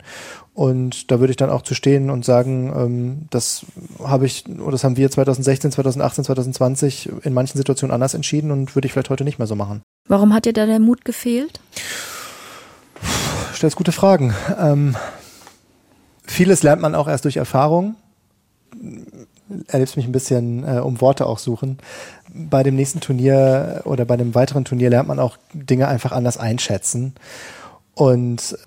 Und 0.59 1.12
da 1.12 1.21
würde 1.21 1.31
ich 1.31 1.37
dann 1.37 1.51
auch 1.51 1.62
zu 1.62 1.77
stehen 1.77 2.11
und 2.11 2.25
sagen, 2.25 2.73
ähm, 2.77 3.27
das 3.31 3.64
habe 4.03 4.27
ich 4.27 4.44
oder 4.49 4.73
das 4.73 4.83
haben 4.83 4.97
wir 4.97 5.09
2016, 5.09 5.71
2018, 5.71 6.25
2020 6.25 7.11
in 7.23 7.33
manchen 7.33 7.59
Situationen 7.59 7.94
anders 7.94 8.14
entschieden 8.14 8.51
und 8.51 8.75
würde 8.75 8.87
ich 8.87 8.92
vielleicht 8.92 9.09
heute 9.09 9.23
nicht 9.23 9.38
mehr 9.38 9.47
so 9.47 9.55
machen. 9.55 9.83
Warum 10.09 10.35
hat 10.35 10.47
dir 10.47 10.53
da 10.53 10.66
der 10.66 10.81
Mut 10.81 11.05
gefehlt? 11.05 11.61
Stellst 13.55 13.77
gute 13.77 13.92
Fragen. 13.92 14.35
Ähm, 14.59 14.97
vieles 16.25 16.64
lernt 16.64 16.83
man 16.83 16.97
auch 16.97 17.07
erst 17.07 17.25
durch 17.25 17.37
Erfahrung. 17.37 17.94
Erlebst 19.68 19.97
mich 19.97 20.07
ein 20.07 20.12
bisschen 20.12 20.64
äh, 20.64 20.81
um 20.81 21.01
Worte 21.01 21.27
auch 21.27 21.38
suchen. 21.38 21.79
Bei 22.35 22.64
dem 22.64 22.75
nächsten 22.75 22.99
Turnier 22.99 23.83
oder 23.85 24.05
bei 24.05 24.14
einem 24.14 24.35
weiteren 24.35 24.64
Turnier 24.64 24.90
lernt 24.90 25.07
man 25.07 25.21
auch 25.21 25.37
Dinge 25.53 25.87
einfach 25.87 26.11
anders 26.11 26.37
einschätzen. 26.37 27.14
Und 27.94 28.59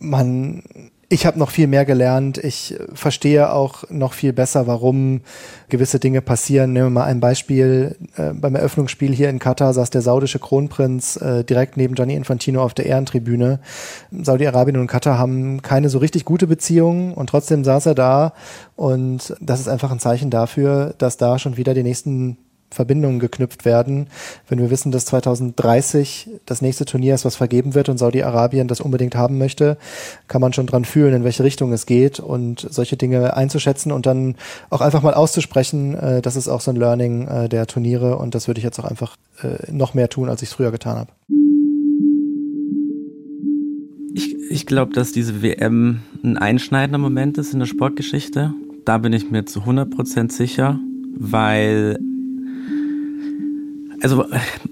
man 0.00 0.64
ich 1.08 1.24
habe 1.24 1.38
noch 1.38 1.50
viel 1.50 1.68
mehr 1.68 1.84
gelernt. 1.84 2.38
Ich 2.38 2.74
verstehe 2.92 3.52
auch 3.52 3.84
noch 3.90 4.12
viel 4.12 4.32
besser, 4.32 4.66
warum 4.66 5.20
gewisse 5.68 6.00
Dinge 6.00 6.20
passieren. 6.20 6.72
Nehmen 6.72 6.86
wir 6.86 6.90
mal 6.90 7.04
ein 7.04 7.20
Beispiel. 7.20 7.96
Äh, 8.16 8.32
beim 8.32 8.56
Eröffnungsspiel 8.56 9.14
hier 9.14 9.30
in 9.30 9.38
Katar 9.38 9.72
saß 9.72 9.90
der 9.90 10.02
saudische 10.02 10.40
Kronprinz 10.40 11.16
äh, 11.16 11.44
direkt 11.44 11.76
neben 11.76 11.94
Gianni 11.94 12.14
Infantino 12.14 12.60
auf 12.62 12.74
der 12.74 12.86
Ehrentribüne. 12.86 13.60
Saudi-Arabien 14.10 14.78
und 14.78 14.88
Katar 14.88 15.16
haben 15.16 15.62
keine 15.62 15.90
so 15.90 15.98
richtig 15.98 16.24
gute 16.24 16.48
Beziehungen 16.48 17.14
und 17.14 17.30
trotzdem 17.30 17.62
saß 17.62 17.86
er 17.86 17.94
da. 17.94 18.32
Und 18.74 19.36
das 19.40 19.60
ist 19.60 19.68
einfach 19.68 19.92
ein 19.92 20.00
Zeichen 20.00 20.30
dafür, 20.30 20.94
dass 20.98 21.16
da 21.18 21.38
schon 21.38 21.56
wieder 21.56 21.72
die 21.72 21.84
nächsten 21.84 22.36
Verbindungen 22.70 23.20
geknüpft 23.20 23.64
werden. 23.64 24.08
Wenn 24.48 24.58
wir 24.58 24.70
wissen, 24.70 24.92
dass 24.92 25.06
2030 25.06 26.28
das 26.46 26.62
nächste 26.62 26.84
Turnier 26.84 27.14
ist, 27.14 27.24
was 27.24 27.36
vergeben 27.36 27.74
wird 27.74 27.88
und 27.88 27.98
Saudi-Arabien 27.98 28.68
das 28.68 28.80
unbedingt 28.80 29.14
haben 29.14 29.38
möchte, 29.38 29.76
kann 30.28 30.40
man 30.40 30.52
schon 30.52 30.66
dran 30.66 30.84
fühlen, 30.84 31.14
in 31.14 31.24
welche 31.24 31.44
Richtung 31.44 31.72
es 31.72 31.86
geht 31.86 32.20
und 32.20 32.66
solche 32.68 32.96
Dinge 32.96 33.36
einzuschätzen 33.36 33.92
und 33.92 34.06
dann 34.06 34.36
auch 34.70 34.80
einfach 34.80 35.02
mal 35.02 35.14
auszusprechen. 35.14 35.94
Äh, 35.94 36.22
das 36.22 36.36
ist 36.36 36.48
auch 36.48 36.60
so 36.60 36.70
ein 36.70 36.76
Learning 36.76 37.28
äh, 37.28 37.48
der 37.48 37.66
Turniere 37.66 38.18
und 38.18 38.34
das 38.34 38.48
würde 38.48 38.58
ich 38.58 38.64
jetzt 38.64 38.78
auch 38.78 38.84
einfach 38.84 39.16
äh, 39.42 39.70
noch 39.70 39.94
mehr 39.94 40.08
tun, 40.08 40.28
als 40.28 40.42
ich 40.42 40.48
es 40.50 40.54
früher 40.54 40.70
getan 40.70 40.98
habe. 40.98 41.10
Ich, 44.14 44.34
ich 44.50 44.66
glaube, 44.66 44.94
dass 44.94 45.12
diese 45.12 45.42
WM 45.42 46.00
ein 46.24 46.38
einschneidender 46.38 46.98
Moment 46.98 47.38
ist 47.38 47.52
in 47.52 47.58
der 47.58 47.66
Sportgeschichte. 47.66 48.54
Da 48.84 48.98
bin 48.98 49.12
ich 49.12 49.30
mir 49.30 49.44
zu 49.44 49.60
100 49.60 49.90
Prozent 49.90 50.32
sicher, 50.32 50.78
weil 51.18 51.98
also 54.02 54.26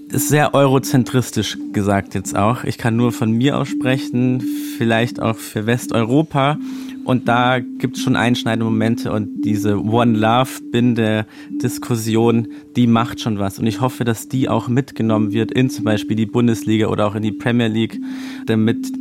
ist 0.09 0.27
sehr 0.29 0.53
eurozentristisch 0.53 1.57
gesagt 1.73 2.13
jetzt 2.15 2.33
auch. 2.35 2.63
Ich 2.63 2.77
kann 2.77 2.95
nur 2.95 3.11
von 3.11 3.31
mir 3.31 3.57
aussprechen, 3.57 4.41
vielleicht 4.77 5.19
auch 5.19 5.37
für 5.37 5.65
Westeuropa. 5.65 6.59
Und 7.03 7.27
da 7.27 7.59
gibt 7.59 7.97
es 7.97 8.03
schon 8.03 8.15
einschneidende 8.15 8.63
Momente 8.65 9.11
und 9.11 9.41
diese 9.43 9.79
One 9.79 10.17
Love-Binde-Diskussion, 10.17 12.47
die 12.75 12.87
macht 12.87 13.21
schon 13.21 13.37
was. 13.37 13.59
Und 13.59 13.67
ich 13.67 13.79
hoffe, 13.79 14.05
dass 14.05 14.27
die 14.27 14.49
auch 14.49 14.67
mitgenommen 14.67 15.31
wird 15.31 15.51
in 15.51 15.69
zum 15.69 15.85
Beispiel 15.85 16.15
die 16.15 16.25
Bundesliga 16.25 16.87
oder 16.87 17.05
auch 17.05 17.13
in 17.13 17.21
die 17.21 17.31
Premier 17.31 17.67
League, 17.67 18.01
damit 18.47 18.91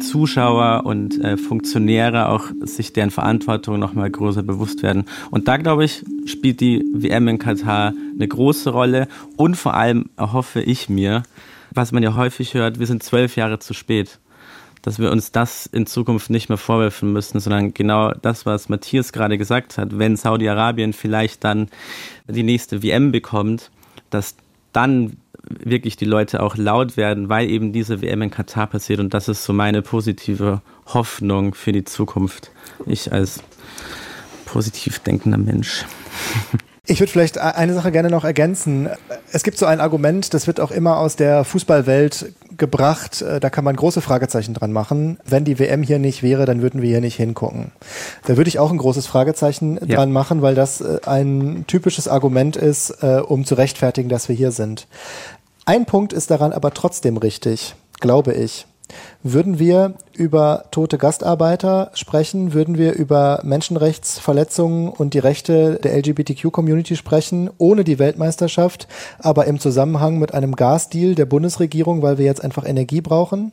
Zuschauer 0.00 0.86
und 0.86 1.22
äh, 1.22 1.36
Funktionäre 1.36 2.28
auch 2.28 2.46
sich 2.60 2.92
deren 2.92 3.10
Verantwortung 3.10 3.78
nochmal 3.78 4.10
größer 4.10 4.42
bewusst 4.42 4.82
werden. 4.82 5.04
Und 5.30 5.48
da, 5.48 5.56
glaube 5.56 5.84
ich, 5.84 6.04
spielt 6.26 6.60
die 6.60 6.84
WM 6.92 7.28
in 7.28 7.38
Katar 7.38 7.92
eine 8.14 8.28
große 8.28 8.70
Rolle. 8.70 9.08
Und 9.36 9.56
vor 9.56 9.74
allem 9.74 10.10
erhoffe 10.16 10.60
ich 10.60 10.88
mir, 10.88 11.22
was 11.72 11.92
man 11.92 12.02
ja 12.02 12.14
häufig 12.14 12.54
hört, 12.54 12.78
wir 12.78 12.86
sind 12.86 13.02
zwölf 13.02 13.36
Jahre 13.36 13.58
zu 13.58 13.74
spät 13.74 14.18
dass 14.82 14.98
wir 14.98 15.10
uns 15.10 15.32
das 15.32 15.66
in 15.66 15.86
Zukunft 15.86 16.30
nicht 16.30 16.48
mehr 16.48 16.56
vorwerfen 16.56 17.12
müssen, 17.12 17.40
sondern 17.40 17.74
genau 17.74 18.12
das, 18.12 18.46
was 18.46 18.68
Matthias 18.68 19.12
gerade 19.12 19.36
gesagt 19.36 19.76
hat, 19.76 19.98
wenn 19.98 20.16
Saudi-Arabien 20.16 20.92
vielleicht 20.92 21.44
dann 21.44 21.68
die 22.26 22.42
nächste 22.42 22.82
WM 22.82 23.12
bekommt, 23.12 23.70
dass 24.10 24.36
dann 24.72 25.16
wirklich 25.48 25.96
die 25.96 26.04
Leute 26.04 26.42
auch 26.42 26.56
laut 26.56 26.96
werden, 26.96 27.28
weil 27.28 27.48
eben 27.48 27.72
diese 27.72 28.02
WM 28.02 28.22
in 28.22 28.30
Katar 28.30 28.66
passiert 28.66 29.00
und 29.00 29.14
das 29.14 29.28
ist 29.28 29.44
so 29.44 29.52
meine 29.52 29.82
positive 29.82 30.62
Hoffnung 30.86 31.54
für 31.54 31.72
die 31.72 31.84
Zukunft. 31.84 32.50
Ich 32.86 33.12
als 33.12 33.42
positiv 34.46 34.98
denkender 35.00 35.38
Mensch. 35.38 35.84
Ich 36.90 37.00
würde 37.00 37.12
vielleicht 37.12 37.36
eine 37.36 37.74
Sache 37.74 37.92
gerne 37.92 38.08
noch 38.08 38.24
ergänzen. 38.24 38.88
Es 39.30 39.42
gibt 39.42 39.58
so 39.58 39.66
ein 39.66 39.78
Argument, 39.78 40.32
das 40.32 40.46
wird 40.46 40.58
auch 40.58 40.70
immer 40.70 40.96
aus 40.96 41.16
der 41.16 41.44
Fußballwelt 41.44 42.32
gebracht. 42.56 43.20
Äh, 43.20 43.40
da 43.40 43.50
kann 43.50 43.62
man 43.62 43.76
große 43.76 44.00
Fragezeichen 44.00 44.54
dran 44.54 44.72
machen. 44.72 45.18
Wenn 45.26 45.44
die 45.44 45.58
WM 45.58 45.82
hier 45.82 45.98
nicht 45.98 46.22
wäre, 46.22 46.46
dann 46.46 46.62
würden 46.62 46.80
wir 46.80 46.88
hier 46.88 47.02
nicht 47.02 47.16
hingucken. 47.16 47.72
Da 48.24 48.38
würde 48.38 48.48
ich 48.48 48.58
auch 48.58 48.70
ein 48.70 48.78
großes 48.78 49.06
Fragezeichen 49.06 49.78
ja. 49.84 49.96
dran 49.96 50.12
machen, 50.12 50.40
weil 50.40 50.54
das 50.54 50.80
äh, 50.80 51.00
ein 51.04 51.64
typisches 51.66 52.08
Argument 52.08 52.56
ist, 52.56 53.02
äh, 53.02 53.20
um 53.20 53.44
zu 53.44 53.54
rechtfertigen, 53.54 54.08
dass 54.08 54.30
wir 54.30 54.34
hier 54.34 54.50
sind. 54.50 54.86
Ein 55.68 55.84
Punkt 55.84 56.14
ist 56.14 56.30
daran 56.30 56.54
aber 56.54 56.72
trotzdem 56.72 57.18
richtig, 57.18 57.74
glaube 58.00 58.32
ich. 58.32 58.66
Würden 59.22 59.58
wir 59.58 59.96
über 60.14 60.64
tote 60.70 60.96
Gastarbeiter 60.96 61.90
sprechen? 61.92 62.54
Würden 62.54 62.78
wir 62.78 62.94
über 62.94 63.40
Menschenrechtsverletzungen 63.42 64.88
und 64.88 65.12
die 65.12 65.18
Rechte 65.18 65.78
der 65.82 65.94
LGBTQ-Community 65.98 66.96
sprechen, 66.96 67.50
ohne 67.58 67.84
die 67.84 67.98
Weltmeisterschaft, 67.98 68.88
aber 69.18 69.44
im 69.44 69.60
Zusammenhang 69.60 70.18
mit 70.18 70.32
einem 70.32 70.56
Gasdeal 70.56 71.14
der 71.14 71.26
Bundesregierung, 71.26 72.00
weil 72.00 72.16
wir 72.16 72.24
jetzt 72.24 72.42
einfach 72.42 72.64
Energie 72.66 73.02
brauchen? 73.02 73.52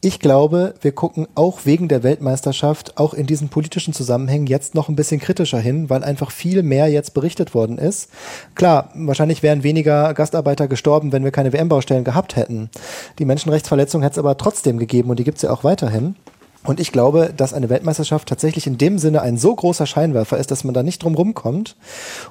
Ich 0.00 0.20
glaube, 0.20 0.74
wir 0.80 0.92
gucken 0.92 1.26
auch 1.34 1.64
wegen 1.64 1.88
der 1.88 2.04
Weltmeisterschaft 2.04 2.98
auch 2.98 3.14
in 3.14 3.26
diesen 3.26 3.48
politischen 3.48 3.92
Zusammenhängen 3.92 4.46
jetzt 4.46 4.76
noch 4.76 4.88
ein 4.88 4.94
bisschen 4.94 5.18
kritischer 5.18 5.58
hin, 5.58 5.90
weil 5.90 6.04
einfach 6.04 6.30
viel 6.30 6.62
mehr 6.62 6.86
jetzt 6.86 7.14
berichtet 7.14 7.52
worden 7.52 7.78
ist. 7.78 8.08
Klar, 8.54 8.92
wahrscheinlich 8.94 9.42
wären 9.42 9.64
weniger 9.64 10.14
Gastarbeiter 10.14 10.68
gestorben, 10.68 11.10
wenn 11.10 11.24
wir 11.24 11.32
keine 11.32 11.52
WM-Baustellen 11.52 12.04
gehabt 12.04 12.36
hätten. 12.36 12.70
Die 13.18 13.24
Menschenrechtsverletzung 13.24 14.02
hätte 14.02 14.12
es 14.12 14.18
aber 14.18 14.36
trotzdem 14.36 14.78
gegeben 14.78 15.10
und 15.10 15.18
die 15.18 15.24
gibt 15.24 15.38
es 15.38 15.42
ja 15.42 15.50
auch 15.50 15.64
weiterhin. 15.64 16.14
Und 16.62 16.78
ich 16.78 16.92
glaube, 16.92 17.32
dass 17.36 17.52
eine 17.52 17.68
Weltmeisterschaft 17.68 18.28
tatsächlich 18.28 18.68
in 18.68 18.78
dem 18.78 18.98
Sinne 18.98 19.22
ein 19.22 19.36
so 19.36 19.54
großer 19.54 19.86
Scheinwerfer 19.86 20.38
ist, 20.38 20.52
dass 20.52 20.62
man 20.62 20.74
da 20.74 20.84
nicht 20.84 21.02
drum 21.02 21.16
rumkommt 21.16 21.76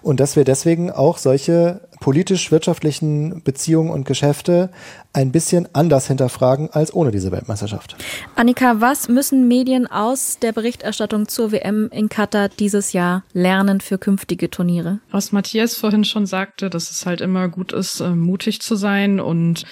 und 0.02 0.22
dass 0.22 0.38
wir 0.38 0.46
deswegen 0.46 0.90
auch 0.90 1.18
solche 1.18 1.82
politisch-wirtschaftlichen 2.00 3.42
Beziehungen 3.44 3.90
und 3.90 4.06
Geschäfte 4.06 4.70
ein 5.14 5.32
bisschen 5.32 5.68
anders 5.74 6.08
hinterfragen 6.08 6.70
als 6.70 6.94
ohne 6.94 7.10
diese 7.10 7.32
Weltmeisterschaft. 7.32 7.96
Annika, 8.36 8.82
was 8.82 9.10
müssen 9.10 9.48
Medien 9.48 9.88
aus 9.88 10.38
der 10.40 10.52
Berichterstattung 10.52 11.28
zur 11.28 11.52
WM 11.52 11.90
in 11.92 12.08
Katar 12.08 12.50
dieses 12.50 12.94
Jahr 12.94 13.24
lernen 13.34 13.82
für 13.82 13.98
künftige 13.98 14.52
Turniere? 14.52 15.00
Was 15.10 15.32
Matthias 15.32 15.76
vorhin 15.76 16.04
schon 16.04 16.28
sagte, 16.28 16.70
dass 16.70 16.92
es 16.92 17.06
halt 17.08 17.22
immer 17.22 17.48
gut 17.48 17.74
ist, 17.74 18.00
äh, 18.00 18.10
mutig 18.10 18.62
zu 18.62 18.76
sein 18.76 19.20
und 19.20 19.66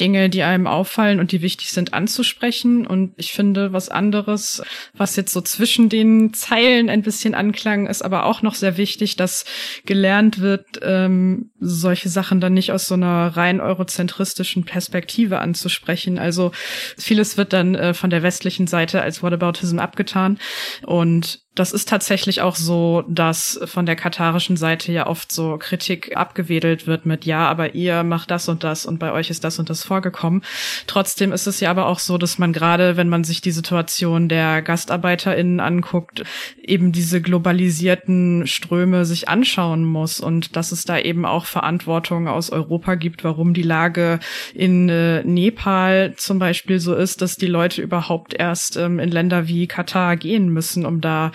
Dinge, 0.00 0.30
die 0.30 0.42
einem 0.42 0.66
auffallen 0.66 1.20
und 1.20 1.32
die 1.32 1.42
wichtig 1.42 1.72
sind, 1.72 1.92
anzusprechen. 1.92 2.86
Und 2.86 3.12
ich 3.16 3.32
finde, 3.32 3.74
was 3.74 3.90
anderes, 3.90 4.62
was 4.94 5.16
jetzt 5.16 5.32
so 5.32 5.42
zwischen 5.42 5.90
den 5.90 6.32
Zeilen 6.32 6.88
ein 6.88 7.02
bisschen 7.02 7.34
anklang, 7.34 7.86
ist 7.86 8.02
aber 8.02 8.24
auch 8.24 8.40
noch 8.40 8.54
sehr 8.54 8.78
wichtig, 8.78 9.16
dass 9.16 9.44
gelernt 9.84 10.40
wird, 10.40 10.80
ähm, 10.82 11.50
solche 11.66 12.08
Sachen 12.08 12.40
dann 12.40 12.54
nicht 12.54 12.72
aus 12.72 12.86
so 12.86 12.94
einer 12.94 13.36
rein 13.36 13.60
eurozentristischen 13.60 14.64
Perspektive 14.64 15.40
anzusprechen. 15.40 16.18
Also 16.18 16.52
vieles 16.96 17.36
wird 17.36 17.52
dann 17.52 17.74
äh, 17.74 17.94
von 17.94 18.10
der 18.10 18.22
westlichen 18.22 18.66
Seite 18.66 19.02
als 19.02 19.22
Whataboutism 19.22 19.78
abgetan 19.78 20.38
und 20.84 21.45
das 21.56 21.72
ist 21.72 21.88
tatsächlich 21.88 22.42
auch 22.42 22.54
so, 22.54 23.02
dass 23.08 23.58
von 23.64 23.86
der 23.86 23.96
katarischen 23.96 24.58
Seite 24.58 24.92
ja 24.92 25.06
oft 25.06 25.32
so 25.32 25.56
Kritik 25.58 26.14
abgewedelt 26.14 26.86
wird 26.86 27.06
mit, 27.06 27.24
ja, 27.24 27.48
aber 27.48 27.74
ihr 27.74 28.04
macht 28.04 28.30
das 28.30 28.48
und 28.50 28.62
das 28.62 28.84
und 28.84 28.98
bei 28.98 29.10
euch 29.10 29.30
ist 29.30 29.42
das 29.42 29.58
und 29.58 29.70
das 29.70 29.82
vorgekommen. 29.82 30.42
Trotzdem 30.86 31.32
ist 31.32 31.46
es 31.46 31.60
ja 31.60 31.70
aber 31.70 31.86
auch 31.86 31.98
so, 31.98 32.18
dass 32.18 32.38
man 32.38 32.52
gerade, 32.52 32.98
wenn 32.98 33.08
man 33.08 33.24
sich 33.24 33.40
die 33.40 33.52
Situation 33.52 34.28
der 34.28 34.60
GastarbeiterInnen 34.60 35.60
anguckt, 35.60 36.24
eben 36.62 36.92
diese 36.92 37.22
globalisierten 37.22 38.46
Ströme 38.46 39.06
sich 39.06 39.30
anschauen 39.30 39.82
muss 39.82 40.20
und 40.20 40.56
dass 40.56 40.72
es 40.72 40.84
da 40.84 40.98
eben 40.98 41.24
auch 41.24 41.46
Verantwortung 41.46 42.28
aus 42.28 42.50
Europa 42.50 42.96
gibt, 42.96 43.24
warum 43.24 43.54
die 43.54 43.62
Lage 43.62 44.20
in 44.52 44.90
äh, 44.90 45.24
Nepal 45.24 46.12
zum 46.18 46.38
Beispiel 46.38 46.80
so 46.80 46.94
ist, 46.94 47.22
dass 47.22 47.36
die 47.36 47.46
Leute 47.46 47.80
überhaupt 47.80 48.34
erst 48.34 48.76
ähm, 48.76 48.98
in 48.98 49.10
Länder 49.10 49.48
wie 49.48 49.66
Katar 49.66 50.16
gehen 50.16 50.50
müssen, 50.50 50.84
um 50.84 51.00
da 51.00 51.32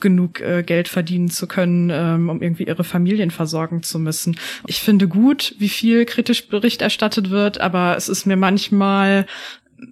genug 0.00 0.40
äh, 0.40 0.62
Geld 0.62 0.88
verdienen 0.88 1.28
zu 1.28 1.46
können, 1.46 1.90
ähm, 1.92 2.28
um 2.28 2.42
irgendwie 2.42 2.64
ihre 2.64 2.84
Familien 2.84 3.30
versorgen 3.30 3.82
zu 3.82 3.98
müssen. 3.98 4.38
Ich 4.66 4.80
finde 4.80 5.08
gut, 5.08 5.54
wie 5.58 5.68
viel 5.68 6.04
kritisch 6.04 6.48
Bericht 6.48 6.82
erstattet 6.82 7.30
wird, 7.30 7.60
aber 7.60 7.96
es 7.96 8.08
ist 8.08 8.26
mir 8.26 8.36
manchmal 8.36 9.26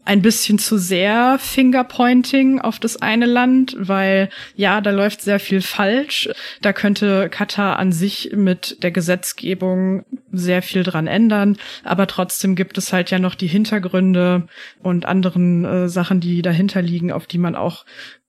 ein 0.04 0.22
bisschen 0.22 0.58
zu 0.58 0.78
sehr 0.78 1.38
Fingerpointing 1.38 2.60
auf 2.60 2.78
das 2.80 3.00
eine 3.00 3.26
Land, 3.26 3.76
weil 3.78 4.30
ja, 4.54 4.80
da 4.80 4.90
läuft 4.90 5.22
sehr 5.22 5.38
viel 5.38 5.60
falsch. 5.62 6.28
Da 6.60 6.72
könnte 6.72 7.28
Katar 7.28 7.78
an 7.78 7.92
sich 7.92 8.32
mit 8.34 8.82
der 8.82 8.90
Gesetzgebung 8.90 10.04
sehr 10.32 10.62
viel 10.62 10.82
dran 10.82 11.06
ändern, 11.06 11.56
aber 11.84 12.06
trotzdem 12.06 12.56
gibt 12.56 12.78
es 12.78 12.92
halt 12.92 13.10
ja 13.10 13.18
noch 13.18 13.34
die 13.34 13.46
Hintergründe 13.46 14.48
und 14.82 15.06
anderen 15.06 15.64
äh, 15.64 15.88
Sachen, 15.88 16.20
die 16.20 16.42
dahinter 16.42 16.82
liegen, 16.82 17.12
auf 17.12 17.26
die 17.26 17.38
man 17.38 17.54
auch 17.54 17.84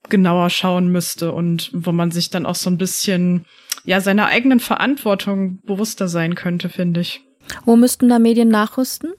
genauer 0.10 0.50
schauen 0.50 0.90
müsste 0.90 1.32
und 1.32 1.70
wo 1.74 1.92
man 1.92 2.12
sich 2.12 2.30
dann 2.30 2.46
auch 2.46 2.56
so 2.56 2.70
ein 2.70 2.78
bisschen 2.78 3.46
ja 3.86 4.02
seiner 4.02 4.28
eigenen 4.28 4.60
Verantwortung 4.60 5.60
bewusster 5.64 6.08
sein 6.08 6.36
könnte, 6.36 6.70
finde 6.70 7.02
ich. 7.02 7.22
Wo 7.66 7.76
müssten 7.76 8.10
da 8.10 8.20
Medien 8.20 8.50
nachrüsten? 8.50 9.14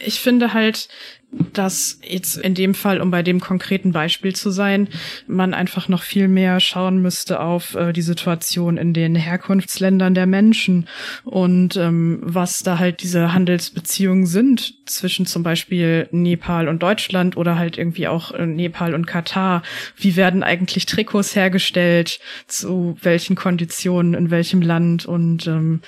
Ich 0.00 0.20
finde 0.20 0.54
halt, 0.54 0.88
dass 1.30 2.00
jetzt 2.02 2.38
in 2.38 2.54
dem 2.54 2.74
Fall, 2.74 3.02
um 3.02 3.10
bei 3.10 3.22
dem 3.22 3.38
konkreten 3.40 3.92
Beispiel 3.92 4.34
zu 4.34 4.50
sein, 4.50 4.88
man 5.26 5.52
einfach 5.52 5.88
noch 5.88 6.02
viel 6.02 6.26
mehr 6.26 6.58
schauen 6.58 7.02
müsste 7.02 7.40
auf 7.40 7.74
äh, 7.74 7.92
die 7.92 8.02
Situation 8.02 8.78
in 8.78 8.94
den 8.94 9.14
Herkunftsländern 9.14 10.14
der 10.14 10.26
Menschen 10.26 10.88
und 11.24 11.76
ähm, 11.76 12.20
was 12.22 12.62
da 12.62 12.78
halt 12.78 13.02
diese 13.02 13.34
Handelsbeziehungen 13.34 14.26
sind 14.26 14.88
zwischen 14.88 15.26
zum 15.26 15.42
Beispiel 15.42 16.08
Nepal 16.12 16.66
und 16.66 16.82
Deutschland 16.82 17.36
oder 17.36 17.58
halt 17.58 17.76
irgendwie 17.76 18.08
auch 18.08 18.32
äh, 18.32 18.46
Nepal 18.46 18.94
und 18.94 19.06
Katar. 19.06 19.62
Wie 19.96 20.16
werden 20.16 20.42
eigentlich 20.42 20.86
Trikots 20.86 21.36
hergestellt? 21.36 22.20
Zu 22.46 22.96
welchen 23.02 23.36
Konditionen 23.36 24.14
in 24.14 24.30
welchem 24.30 24.62
Land? 24.62 25.04
Und 25.04 25.46
ähm, 25.46 25.82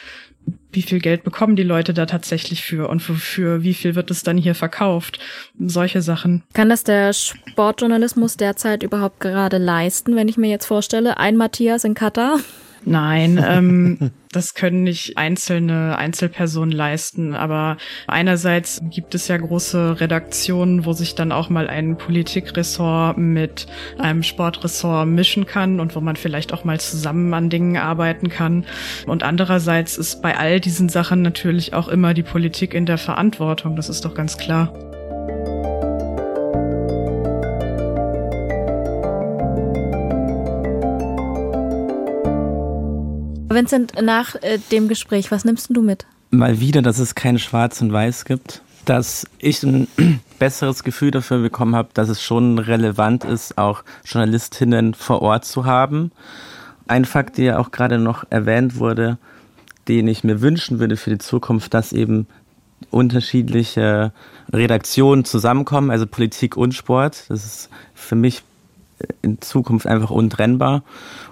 wie 0.72 0.82
viel 0.82 1.00
Geld 1.00 1.24
bekommen 1.24 1.56
die 1.56 1.62
Leute 1.62 1.94
da 1.94 2.06
tatsächlich 2.06 2.62
für 2.62 2.88
und 2.88 3.00
für 3.00 3.62
wie 3.62 3.74
viel 3.74 3.94
wird 3.94 4.10
es 4.10 4.22
dann 4.22 4.36
hier 4.36 4.54
verkauft? 4.54 5.18
Solche 5.58 6.02
Sachen. 6.02 6.42
Kann 6.52 6.68
das 6.68 6.84
der 6.84 7.12
Sportjournalismus 7.12 8.36
derzeit 8.36 8.82
überhaupt 8.82 9.20
gerade 9.20 9.58
leisten, 9.58 10.16
wenn 10.16 10.28
ich 10.28 10.36
mir 10.36 10.50
jetzt 10.50 10.66
vorstelle, 10.66 11.18
ein 11.18 11.36
Matthias 11.36 11.84
in 11.84 11.94
Katar? 11.94 12.38
Nein, 12.84 13.42
ähm, 13.46 14.10
das 14.32 14.54
können 14.54 14.84
nicht 14.84 15.18
einzelne 15.18 15.96
Einzelpersonen 15.98 16.72
leisten. 16.72 17.34
Aber 17.34 17.76
einerseits 18.06 18.80
gibt 18.90 19.14
es 19.14 19.28
ja 19.28 19.36
große 19.36 20.00
Redaktionen, 20.00 20.84
wo 20.84 20.92
sich 20.92 21.14
dann 21.14 21.32
auch 21.32 21.50
mal 21.50 21.68
ein 21.68 21.96
Politikressort 21.96 23.18
mit 23.18 23.66
einem 23.98 24.22
Sportressort 24.22 25.06
mischen 25.06 25.46
kann 25.46 25.80
und 25.80 25.94
wo 25.94 26.00
man 26.00 26.16
vielleicht 26.16 26.52
auch 26.52 26.64
mal 26.64 26.80
zusammen 26.80 27.32
an 27.34 27.50
Dingen 27.50 27.76
arbeiten 27.76 28.28
kann. 28.28 28.64
Und 29.06 29.22
andererseits 29.22 29.98
ist 29.98 30.22
bei 30.22 30.36
all 30.36 30.60
diesen 30.60 30.88
Sachen 30.88 31.22
natürlich 31.22 31.74
auch 31.74 31.88
immer 31.88 32.14
die 32.14 32.22
Politik 32.22 32.74
in 32.74 32.86
der 32.86 32.98
Verantwortung. 32.98 33.76
Das 33.76 33.88
ist 33.88 34.04
doch 34.04 34.14
ganz 34.14 34.36
klar. 34.36 34.89
Vincent, 43.60 43.92
nach 44.00 44.36
äh, 44.36 44.58
dem 44.72 44.88
Gespräch, 44.88 45.30
was 45.30 45.44
nimmst 45.44 45.68
du 45.68 45.82
mit? 45.82 46.06
Mal 46.30 46.60
wieder, 46.60 46.80
dass 46.80 46.98
es 46.98 47.14
kein 47.14 47.38
Schwarz 47.38 47.82
und 47.82 47.92
Weiß 47.92 48.24
gibt. 48.24 48.62
Dass 48.86 49.26
ich 49.38 49.62
ein 49.62 49.86
besseres 50.38 50.82
Gefühl 50.82 51.10
dafür 51.10 51.40
bekommen 51.40 51.76
habe, 51.76 51.90
dass 51.92 52.08
es 52.08 52.22
schon 52.22 52.58
relevant 52.58 53.26
ist, 53.26 53.58
auch 53.58 53.84
Journalistinnen 54.06 54.94
vor 54.94 55.20
Ort 55.20 55.44
zu 55.44 55.66
haben. 55.66 56.10
Ein 56.88 57.04
Fakt, 57.04 57.36
der 57.36 57.60
auch 57.60 57.70
gerade 57.70 57.98
noch 57.98 58.24
erwähnt 58.30 58.78
wurde, 58.78 59.18
den 59.88 60.08
ich 60.08 60.24
mir 60.24 60.40
wünschen 60.40 60.78
würde 60.78 60.96
für 60.96 61.10
die 61.10 61.18
Zukunft, 61.18 61.74
dass 61.74 61.92
eben 61.92 62.28
unterschiedliche 62.88 64.12
Redaktionen 64.50 65.26
zusammenkommen, 65.26 65.90
also 65.90 66.06
Politik 66.06 66.56
und 66.56 66.72
Sport. 66.72 67.24
Das 67.28 67.44
ist 67.44 67.68
für 67.92 68.16
mich 68.16 68.42
in 69.22 69.40
Zukunft 69.40 69.86
einfach 69.86 70.10
untrennbar. 70.10 70.82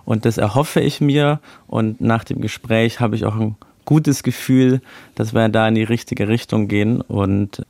Und 0.04 0.24
das 0.24 0.38
erhoffe 0.38 0.80
ich 0.80 1.00
mir. 1.00 1.40
Und 1.66 2.00
nach 2.00 2.24
dem 2.24 2.40
Gespräch 2.40 3.00
habe 3.00 3.16
ich 3.16 3.24
auch 3.24 3.36
ein 3.36 3.56
gutes 3.84 4.22
Gefühl, 4.22 4.80
dass 5.14 5.34
wir 5.34 5.48
da 5.48 5.66
in 5.66 5.74
die 5.74 5.82
richtige 5.82 6.28
Richtung 6.28 6.68
gehen. 6.68 7.00
Und 7.00 7.64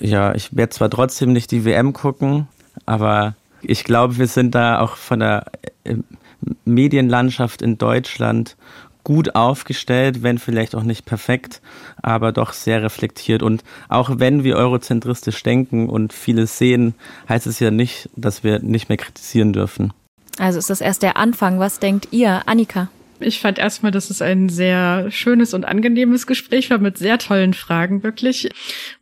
ja, 0.00 0.34
ich 0.34 0.56
werde 0.56 0.70
zwar 0.70 0.90
trotzdem 0.90 1.32
nicht 1.32 1.50
die 1.50 1.64
WM 1.64 1.92
gucken, 1.92 2.48
aber 2.86 3.34
ich 3.62 3.84
glaube, 3.84 4.18
wir 4.18 4.28
sind 4.28 4.54
da 4.54 4.80
auch 4.80 4.96
von 4.96 5.20
der 5.20 5.46
äh, 5.84 5.96
Medienlandschaft 6.64 7.62
in 7.62 7.78
Deutschland 7.78 8.56
gut 9.06 9.36
aufgestellt, 9.36 10.24
wenn 10.24 10.38
vielleicht 10.38 10.74
auch 10.74 10.82
nicht 10.82 11.04
perfekt, 11.04 11.62
aber 12.02 12.32
doch 12.32 12.52
sehr 12.52 12.82
reflektiert. 12.82 13.40
Und 13.40 13.62
auch 13.88 14.18
wenn 14.18 14.42
wir 14.42 14.56
eurozentristisch 14.56 15.44
denken 15.44 15.88
und 15.88 16.12
vieles 16.12 16.58
sehen, 16.58 16.94
heißt 17.28 17.46
es 17.46 17.60
ja 17.60 17.70
nicht, 17.70 18.10
dass 18.16 18.42
wir 18.42 18.58
nicht 18.58 18.88
mehr 18.88 18.98
kritisieren 18.98 19.52
dürfen. 19.52 19.92
Also 20.40 20.58
ist 20.58 20.70
das 20.70 20.80
erst 20.80 21.04
der 21.04 21.16
Anfang. 21.16 21.60
Was 21.60 21.78
denkt 21.78 22.08
ihr, 22.10 22.48
Annika? 22.48 22.88
Ich 23.20 23.38
fand 23.38 23.60
erstmal, 23.60 23.92
dass 23.92 24.10
es 24.10 24.20
ein 24.22 24.48
sehr 24.48 25.08
schönes 25.12 25.54
und 25.54 25.64
angenehmes 25.64 26.26
Gespräch 26.26 26.68
war 26.70 26.78
mit 26.78 26.98
sehr 26.98 27.18
tollen 27.18 27.54
Fragen, 27.54 28.02
wirklich. 28.02 28.50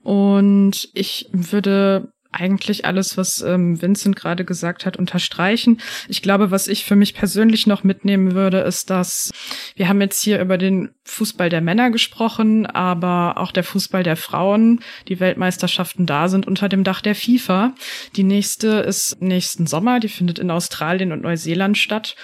Und 0.02 0.90
ich 0.92 1.30
würde 1.32 2.12
eigentlich 2.34 2.84
alles, 2.84 3.16
was 3.16 3.40
ähm, 3.40 3.80
Vincent 3.80 4.16
gerade 4.16 4.44
gesagt 4.44 4.86
hat, 4.86 4.96
unterstreichen. 4.96 5.80
Ich 6.08 6.22
glaube, 6.22 6.50
was 6.50 6.68
ich 6.68 6.84
für 6.84 6.96
mich 6.96 7.14
persönlich 7.14 7.66
noch 7.66 7.84
mitnehmen 7.84 8.34
würde, 8.34 8.58
ist, 8.58 8.90
dass 8.90 9.30
wir 9.76 9.88
haben 9.88 10.00
jetzt 10.00 10.22
hier 10.22 10.40
über 10.40 10.58
den 10.58 10.90
Fußball 11.04 11.48
der 11.48 11.60
Männer 11.60 11.90
gesprochen, 11.90 12.66
aber 12.66 13.38
auch 13.38 13.52
der 13.52 13.64
Fußball 13.64 14.02
der 14.02 14.16
Frauen. 14.16 14.80
Die 15.08 15.20
Weltmeisterschaften 15.20 16.06
da 16.06 16.28
sind 16.28 16.46
unter 16.46 16.68
dem 16.68 16.84
Dach 16.84 17.00
der 17.00 17.14
FIFA. 17.14 17.74
Die 18.16 18.24
nächste 18.24 18.68
ist 18.80 19.20
nächsten 19.22 19.66
Sommer, 19.66 20.00
die 20.00 20.08
findet 20.08 20.38
in 20.38 20.50
Australien 20.50 21.12
und 21.12 21.22
Neuseeland 21.22 21.78
statt. 21.78 22.16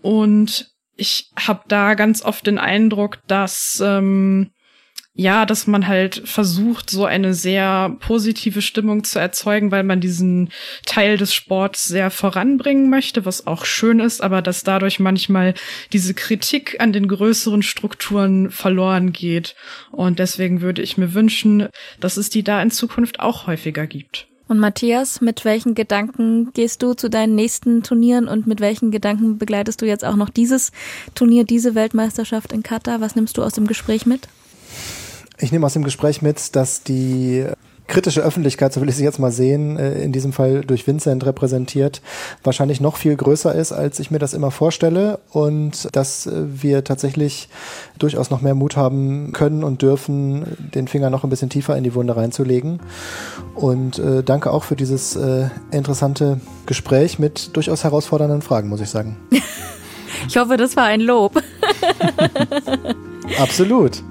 Und 0.00 0.70
ich 0.96 1.30
habe 1.38 1.62
da 1.68 1.94
ganz 1.94 2.22
oft 2.22 2.46
den 2.46 2.58
Eindruck, 2.58 3.18
dass 3.26 3.82
ähm, 3.84 4.50
ja, 5.14 5.44
dass 5.44 5.66
man 5.66 5.88
halt 5.88 6.22
versucht, 6.24 6.88
so 6.88 7.04
eine 7.04 7.34
sehr 7.34 7.96
positive 8.00 8.62
Stimmung 8.62 9.02
zu 9.02 9.18
erzeugen, 9.18 9.72
weil 9.72 9.82
man 9.82 10.00
diesen 10.00 10.50
Teil 10.86 11.16
des 11.16 11.34
Sports 11.34 11.84
sehr 11.84 12.10
voranbringen 12.10 12.88
möchte, 12.88 13.24
was 13.24 13.46
auch 13.46 13.64
schön 13.64 13.98
ist, 13.98 14.22
aber 14.22 14.40
dass 14.40 14.62
dadurch 14.62 15.00
manchmal 15.00 15.54
diese 15.92 16.14
Kritik 16.14 16.76
an 16.78 16.92
den 16.92 17.08
größeren 17.08 17.62
Strukturen 17.62 18.50
verloren 18.50 19.12
geht. 19.12 19.56
Und 19.90 20.20
deswegen 20.20 20.60
würde 20.60 20.80
ich 20.80 20.96
mir 20.96 21.12
wünschen, 21.12 21.68
dass 21.98 22.16
es 22.16 22.30
die 22.30 22.44
da 22.44 22.62
in 22.62 22.70
Zukunft 22.70 23.18
auch 23.18 23.46
häufiger 23.48 23.86
gibt. 23.86 24.28
Und 24.46 24.58
Matthias, 24.58 25.20
mit 25.20 25.44
welchen 25.44 25.74
Gedanken 25.74 26.52
gehst 26.54 26.82
du 26.82 26.94
zu 26.94 27.08
deinen 27.08 27.34
nächsten 27.34 27.82
Turnieren 27.82 28.26
und 28.26 28.46
mit 28.46 28.60
welchen 28.60 28.90
Gedanken 28.90 29.38
begleitest 29.38 29.82
du 29.82 29.86
jetzt 29.86 30.04
auch 30.04 30.16
noch 30.16 30.30
dieses 30.30 30.72
Turnier, 31.14 31.44
diese 31.44 31.74
Weltmeisterschaft 31.74 32.52
in 32.52 32.62
Katar? 32.62 33.00
Was 33.00 33.14
nimmst 33.14 33.36
du 33.36 33.42
aus 33.42 33.52
dem 33.52 33.66
Gespräch 33.66 34.06
mit? 34.06 34.28
Ich 35.40 35.52
nehme 35.52 35.66
aus 35.66 35.72
dem 35.72 35.84
Gespräch 35.84 36.22
mit, 36.22 36.54
dass 36.54 36.82
die 36.82 37.46
kritische 37.86 38.22
Öffentlichkeit, 38.22 38.72
so 38.72 38.80
will 38.80 38.88
ich 38.88 38.94
sie 38.94 39.04
jetzt 39.04 39.18
mal 39.18 39.32
sehen, 39.32 39.76
äh, 39.76 40.00
in 40.02 40.12
diesem 40.12 40.32
Fall 40.32 40.60
durch 40.60 40.86
Vincent 40.86 41.26
repräsentiert, 41.26 42.02
wahrscheinlich 42.44 42.80
noch 42.80 42.96
viel 42.96 43.16
größer 43.16 43.52
ist, 43.52 43.72
als 43.72 43.98
ich 43.98 44.12
mir 44.12 44.20
das 44.20 44.32
immer 44.32 44.52
vorstelle 44.52 45.18
und 45.32 45.88
dass 45.92 46.26
äh, 46.26 46.44
wir 46.62 46.84
tatsächlich 46.84 47.48
durchaus 47.98 48.30
noch 48.30 48.42
mehr 48.42 48.54
Mut 48.54 48.76
haben 48.76 49.32
können 49.32 49.64
und 49.64 49.82
dürfen, 49.82 50.56
den 50.72 50.86
Finger 50.86 51.10
noch 51.10 51.24
ein 51.24 51.30
bisschen 51.30 51.50
tiefer 51.50 51.76
in 51.76 51.82
die 51.82 51.94
Wunde 51.94 52.16
reinzulegen. 52.16 52.80
Und 53.56 53.98
äh, 53.98 54.22
danke 54.22 54.52
auch 54.52 54.62
für 54.62 54.76
dieses 54.76 55.16
äh, 55.16 55.48
interessante 55.72 56.40
Gespräch 56.66 57.18
mit 57.18 57.56
durchaus 57.56 57.82
herausfordernden 57.82 58.42
Fragen, 58.42 58.68
muss 58.68 58.80
ich 58.80 58.88
sagen. 58.88 59.16
ich 60.28 60.36
hoffe, 60.36 60.56
das 60.56 60.76
war 60.76 60.84
ein 60.84 61.00
Lob. 61.00 61.42
Absolut. 63.40 64.02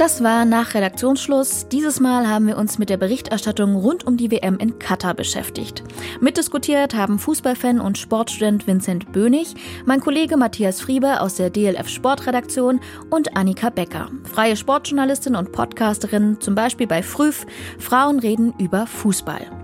Das 0.00 0.24
war 0.24 0.46
nach 0.46 0.72
Redaktionsschluss. 0.72 1.68
Dieses 1.68 2.00
Mal 2.00 2.26
haben 2.26 2.46
wir 2.46 2.56
uns 2.56 2.78
mit 2.78 2.88
der 2.88 2.96
Berichterstattung 2.96 3.76
rund 3.76 4.06
um 4.06 4.16
die 4.16 4.30
WM 4.30 4.56
in 4.56 4.78
Katar 4.78 5.12
beschäftigt. 5.12 5.82
Mitdiskutiert 6.22 6.94
haben 6.94 7.18
Fußballfan 7.18 7.80
und 7.80 7.98
Sportstudent 7.98 8.66
Vincent 8.66 9.12
Bönig, 9.12 9.54
mein 9.84 10.00
Kollege 10.00 10.38
Matthias 10.38 10.80
Friebe 10.80 11.20
aus 11.20 11.34
der 11.34 11.50
DLF 11.50 11.90
Sportredaktion 11.90 12.80
und 13.10 13.36
Annika 13.36 13.68
Becker, 13.68 14.08
freie 14.24 14.56
Sportjournalistin 14.56 15.36
und 15.36 15.52
Podcasterin, 15.52 16.40
zum 16.40 16.54
Beispiel 16.54 16.86
bei 16.86 17.02
Früf, 17.02 17.44
Frauen 17.78 18.20
reden 18.20 18.54
über 18.58 18.86
Fußball. 18.86 19.59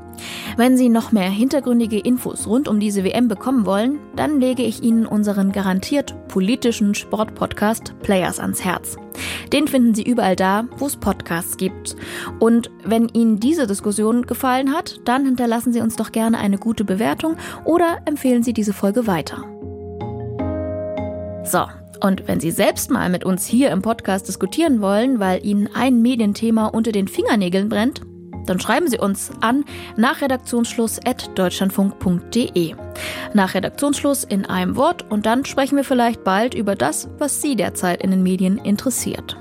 Wenn 0.56 0.76
Sie 0.76 0.88
noch 0.88 1.12
mehr 1.12 1.30
hintergründige 1.30 1.98
Infos 1.98 2.46
rund 2.46 2.68
um 2.68 2.80
diese 2.80 3.04
WM 3.04 3.28
bekommen 3.28 3.66
wollen, 3.66 3.98
dann 4.14 4.40
lege 4.40 4.62
ich 4.62 4.82
Ihnen 4.82 5.06
unseren 5.06 5.52
garantiert 5.52 6.14
politischen 6.28 6.94
Sportpodcast 6.94 7.94
Players 8.02 8.40
ans 8.40 8.64
Herz. 8.64 8.96
Den 9.52 9.68
finden 9.68 9.94
Sie 9.94 10.02
überall 10.02 10.36
da, 10.36 10.64
wo 10.78 10.86
es 10.86 10.96
Podcasts 10.96 11.56
gibt. 11.56 11.96
Und 12.38 12.70
wenn 12.84 13.08
Ihnen 13.08 13.40
diese 13.40 13.66
Diskussion 13.66 14.26
gefallen 14.26 14.72
hat, 14.72 15.00
dann 15.04 15.24
hinterlassen 15.24 15.72
Sie 15.72 15.80
uns 15.80 15.96
doch 15.96 16.12
gerne 16.12 16.38
eine 16.38 16.58
gute 16.58 16.84
Bewertung 16.84 17.36
oder 17.64 17.98
empfehlen 18.04 18.42
Sie 18.42 18.52
diese 18.52 18.72
Folge 18.72 19.06
weiter. 19.06 19.44
So, 21.44 21.64
und 22.00 22.26
wenn 22.26 22.40
Sie 22.40 22.50
selbst 22.50 22.90
mal 22.90 23.08
mit 23.08 23.24
uns 23.24 23.46
hier 23.46 23.70
im 23.70 23.82
Podcast 23.82 24.28
diskutieren 24.28 24.80
wollen, 24.80 25.20
weil 25.20 25.44
Ihnen 25.44 25.68
ein 25.74 26.02
Medienthema 26.02 26.66
unter 26.66 26.92
den 26.92 27.08
Fingernägeln 27.08 27.68
brennt, 27.68 28.02
dann 28.46 28.60
schreiben 28.60 28.88
Sie 28.88 28.98
uns 28.98 29.30
an 29.40 29.64
nach 29.96 30.22
redaktionsschluss.deutschlandfunk.de. 30.22 32.74
Nach 33.34 33.54
Redaktionsschluss 33.54 34.24
in 34.24 34.46
einem 34.46 34.74
Wort 34.76 35.04
und 35.10 35.26
dann 35.26 35.44
sprechen 35.44 35.76
wir 35.76 35.84
vielleicht 35.84 36.24
bald 36.24 36.54
über 36.54 36.74
das, 36.74 37.10
was 37.18 37.42
Sie 37.42 37.54
derzeit 37.56 38.02
in 38.02 38.10
den 38.10 38.22
Medien 38.22 38.56
interessiert. 38.58 39.36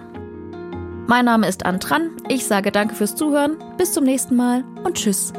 Mein 1.08 1.26
Name 1.26 1.48
ist 1.48 1.66
Antran, 1.66 2.12
ich 2.30 2.46
sage 2.46 2.72
danke 2.72 2.96
fürs 2.96 3.16
Zuhören, 3.16 3.58
bis 3.78 3.94
zum 3.94 4.06
nächsten 4.06 4.36
Mal 4.36 4.64
und 4.84 4.96
tschüss. 4.96 5.34